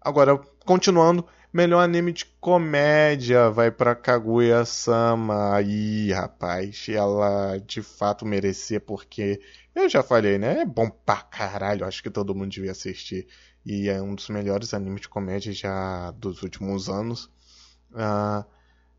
Agora, 0.00 0.36
continuando, 0.66 1.24
melhor 1.52 1.80
anime 1.80 2.12
de 2.12 2.26
comédia 2.40 3.48
vai 3.50 3.70
para 3.70 3.94
Kaguya-sama. 3.94 5.54
Aí, 5.54 6.12
rapaz, 6.12 6.86
ela 6.88 7.58
de 7.58 7.82
fato 7.82 8.26
merecia 8.26 8.80
porque 8.80 9.40
eu 9.74 9.88
já 9.88 10.02
falei, 10.02 10.38
né? 10.38 10.62
É 10.62 10.66
bom 10.66 10.90
pra 10.90 11.22
caralho, 11.22 11.86
acho 11.86 12.02
que 12.02 12.10
todo 12.10 12.34
mundo 12.34 12.50
devia 12.50 12.72
assistir. 12.72 13.28
E 13.64 13.88
é 13.88 14.02
um 14.02 14.14
dos 14.14 14.28
melhores 14.28 14.74
animes 14.74 15.02
de 15.02 15.08
comédia 15.08 15.52
já 15.52 16.10
dos 16.10 16.42
últimos 16.42 16.88
anos. 16.88 17.30
Uh, 17.92 18.44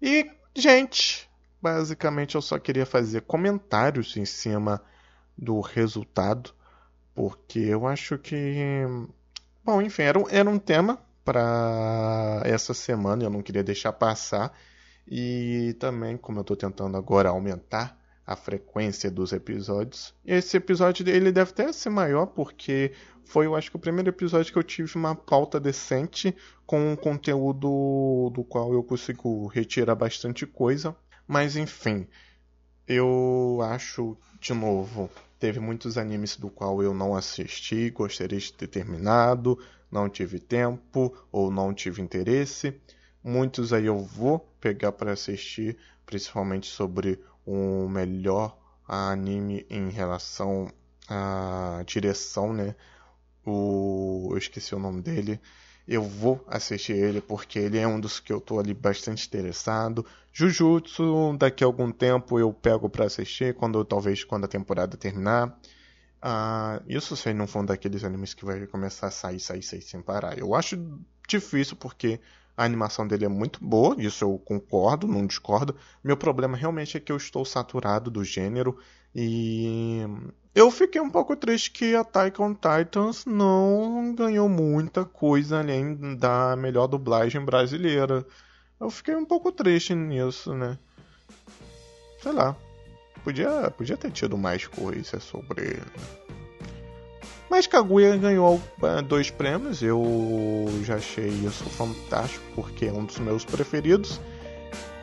e, 0.02 0.30
gente, 0.56 1.30
basicamente 1.64 2.36
eu 2.36 2.42
só 2.42 2.60
queria 2.60 2.86
fazer 2.86 3.22
comentários 3.22 4.18
em 4.18 4.26
cima 4.26 4.84
do 5.38 5.62
resultado, 5.62 6.52
porque 7.16 7.60
eu 7.60 7.88
acho 7.88 8.18
que. 8.18 8.84
Bom, 9.64 9.82
enfim, 9.82 10.04
era 10.04 10.20
um, 10.20 10.26
era 10.30 10.50
um 10.50 10.60
tema 10.60 11.02
para 11.24 12.42
essa 12.44 12.74
semana, 12.74 13.24
eu 13.24 13.30
não 13.30 13.42
queria 13.42 13.64
deixar 13.64 13.94
passar. 13.94 14.52
E 15.08 15.76
também, 15.80 16.18
como 16.18 16.40
eu 16.40 16.42
estou 16.42 16.58
tentando 16.58 16.98
agora 16.98 17.30
aumentar 17.30 17.98
a 18.26 18.36
frequência 18.36 19.10
dos 19.10 19.32
episódios. 19.32 20.14
Esse 20.26 20.58
episódio 20.58 21.08
ele 21.08 21.32
deve 21.32 21.52
até 21.52 21.72
ser 21.72 21.90
maior 21.90 22.28
porque 22.28 22.94
foi, 23.26 23.46
eu 23.46 23.56
acho 23.56 23.70
que 23.70 23.76
o 23.76 23.80
primeiro 23.80 24.10
episódio 24.10 24.52
que 24.52 24.58
eu 24.58 24.64
tive 24.64 24.96
uma 24.96 25.16
pauta 25.16 25.60
decente 25.60 26.36
com 26.66 26.92
um 26.92 26.96
conteúdo 26.96 28.32
do 28.34 28.44
qual 28.44 28.74
eu 28.74 28.84
consigo 28.84 29.48
retirar 29.48 29.96
bastante 29.96 30.46
coisa. 30.46 30.96
Mas 31.28 31.56
enfim, 31.56 32.08
eu 32.88 33.60
acho 33.64 34.18
de 34.40 34.54
novo, 34.54 35.10
teve 35.40 35.60
muitos 35.60 35.98
animes 35.98 36.36
do 36.36 36.50
qual 36.50 36.84
eu 36.84 36.94
não 36.94 37.16
assisti, 37.16 37.90
gostaria 37.90 38.40
de 38.40 38.52
ter 38.52 38.68
terminado, 38.68 39.58
não 39.90 40.10
tive 40.10 40.38
tempo 40.40 41.16
ou 41.32 41.50
não 41.50 41.74
tive 41.74 42.02
interesse. 42.02 42.78
Muitos 43.24 43.72
aí 43.72 43.86
eu 43.86 44.00
vou 44.00 44.40
pegar 44.60 44.92
para 44.92 45.14
assistir, 45.14 45.78
principalmente 46.06 46.68
sobre 46.68 47.24
o 47.46 47.88
melhor 47.88 48.58
anime 48.86 49.66
em 49.70 49.90
relação 49.90 50.70
à 51.08 51.84
direção, 51.86 52.52
né? 52.54 52.76
O, 53.46 54.30
eu 54.32 54.38
esqueci 54.38 54.76
o 54.76 54.80
nome 54.80 55.02
dele. 55.02 55.40
Eu 55.88 56.02
vou 56.04 56.44
assistir 56.48 56.94
ele 56.94 57.20
porque 57.22 57.60
ele 57.60 57.78
é 57.78 57.88
um 57.88 58.00
dos 58.00 58.20
que 58.20 58.32
eu 58.32 58.40
tô 58.40 58.60
ali 58.60 58.74
bastante 58.74 59.28
interessado. 59.28 60.06
Jujutsu, 60.32 61.36
daqui 61.38 61.64
a 61.64 61.68
algum 61.68 61.92
tempo 61.92 62.40
eu 62.40 62.54
pego 62.54 62.90
para 62.90 63.06
assistir, 63.06 63.54
quando 63.54 63.84
talvez 63.84 64.24
quando 64.24 64.46
a 64.46 64.48
temporada 64.48 64.96
terminar. 64.98 65.60
Ah, 66.22 66.82
isso 66.88 67.18
se 67.18 67.34
não 67.34 67.46
for 67.46 67.64
um 67.64 67.66
daqueles 67.66 68.04
animes 68.04 68.34
que 68.34 68.46
vai 68.46 68.66
começar 68.68 69.08
a 69.08 69.12
sair, 69.12 69.40
sair, 69.40 69.62
sair 69.62 69.82
sem 69.82 70.02
parar. 70.02 70.38
Eu 70.38 70.56
acho 70.56 70.78
difícil 71.28 71.76
porque 71.76 72.20
a 72.56 72.64
animação 72.64 73.08
dele 73.08 73.26
é 73.26 73.30
muito 73.30 73.64
boa, 73.64 73.96
isso 73.98 74.24
eu 74.24 74.38
concordo, 74.38 75.08
não 75.08 75.26
discordo. 75.26 75.76
Meu 76.04 76.16
problema 76.16 76.56
realmente 76.56 76.98
é 76.98 77.00
que 77.00 77.12
eu 77.12 77.18
estou 77.18 77.44
saturado 77.44 78.12
do 78.12 78.24
gênero 78.24 78.78
e 79.16 80.02
eu 80.56 80.70
fiquei 80.70 81.02
um 81.02 81.10
pouco 81.10 81.36
triste 81.36 81.72
que 81.72 81.96
a 81.96 82.06
on 82.40 82.54
Titans 82.54 83.26
não 83.26 84.14
ganhou 84.16 84.48
muita 84.48 85.04
coisa 85.04 85.60
além 85.60 86.16
da 86.16 86.56
melhor 86.56 86.88
dublagem 86.88 87.44
brasileira. 87.44 88.26
Eu 88.80 88.90
fiquei 88.90 89.16
um 89.16 89.26
pouco 89.26 89.52
triste 89.52 89.96
nisso, 89.96 90.54
né? 90.54 90.78
Sei 92.22 92.32
lá. 92.32 92.56
Podia, 93.24 93.72
podia 93.72 93.98
ter 93.98 94.12
tido 94.12 94.38
mais 94.38 94.68
coisa 94.68 95.20
sobre. 95.20 95.82
Mas 97.54 97.68
Kaguya 97.68 98.18
ganhou 98.18 98.56
uh, 98.56 99.02
dois 99.04 99.30
prêmios. 99.30 99.84
Eu 99.84 100.66
já 100.84 100.96
achei 100.96 101.28
isso 101.28 101.64
fantástico, 101.66 102.44
porque 102.56 102.86
é 102.86 102.92
um 102.92 103.06
dos 103.06 103.20
meus 103.20 103.46
preferidos. 103.46 104.20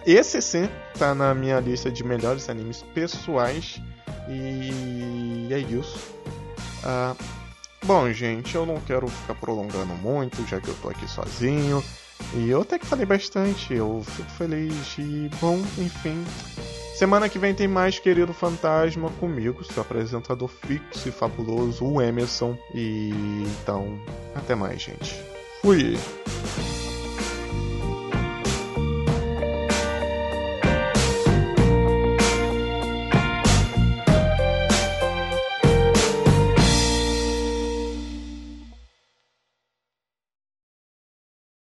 Esse 0.04 0.42
sim 0.42 0.68
tá 0.98 1.14
na 1.14 1.32
minha 1.32 1.60
lista 1.60 1.92
de 1.92 2.02
melhores 2.02 2.48
animes 2.48 2.82
pessoais. 2.92 3.80
E 4.28 5.46
é 5.48 5.60
isso. 5.60 5.96
Uh, 6.82 7.16
bom, 7.84 8.12
gente, 8.12 8.52
eu 8.56 8.66
não 8.66 8.80
quero 8.80 9.06
ficar 9.06 9.36
prolongando 9.36 9.94
muito, 9.94 10.44
já 10.48 10.60
que 10.60 10.66
eu 10.66 10.74
tô 10.82 10.88
aqui 10.88 11.08
sozinho. 11.08 11.80
E 12.34 12.50
eu 12.50 12.62
até 12.62 12.80
que 12.80 12.86
falei 12.86 13.06
bastante, 13.06 13.72
eu 13.72 14.02
fico 14.04 14.30
feliz. 14.32 14.98
E, 14.98 15.30
bom, 15.40 15.56
enfim. 15.78 16.24
Semana 17.00 17.30
que 17.30 17.38
vem 17.38 17.54
tem 17.54 17.66
mais 17.66 17.98
Querido 17.98 18.34
Fantasma 18.34 19.08
comigo, 19.18 19.64
seu 19.64 19.80
apresentador 19.80 20.48
fixo 20.48 21.08
e 21.08 21.10
fabuloso, 21.10 21.82
o 21.82 21.98
Emerson. 21.98 22.58
E 22.74 23.10
então, 23.62 23.98
até 24.34 24.54
mais, 24.54 24.82
gente. 24.82 25.18
Fui! 25.62 25.96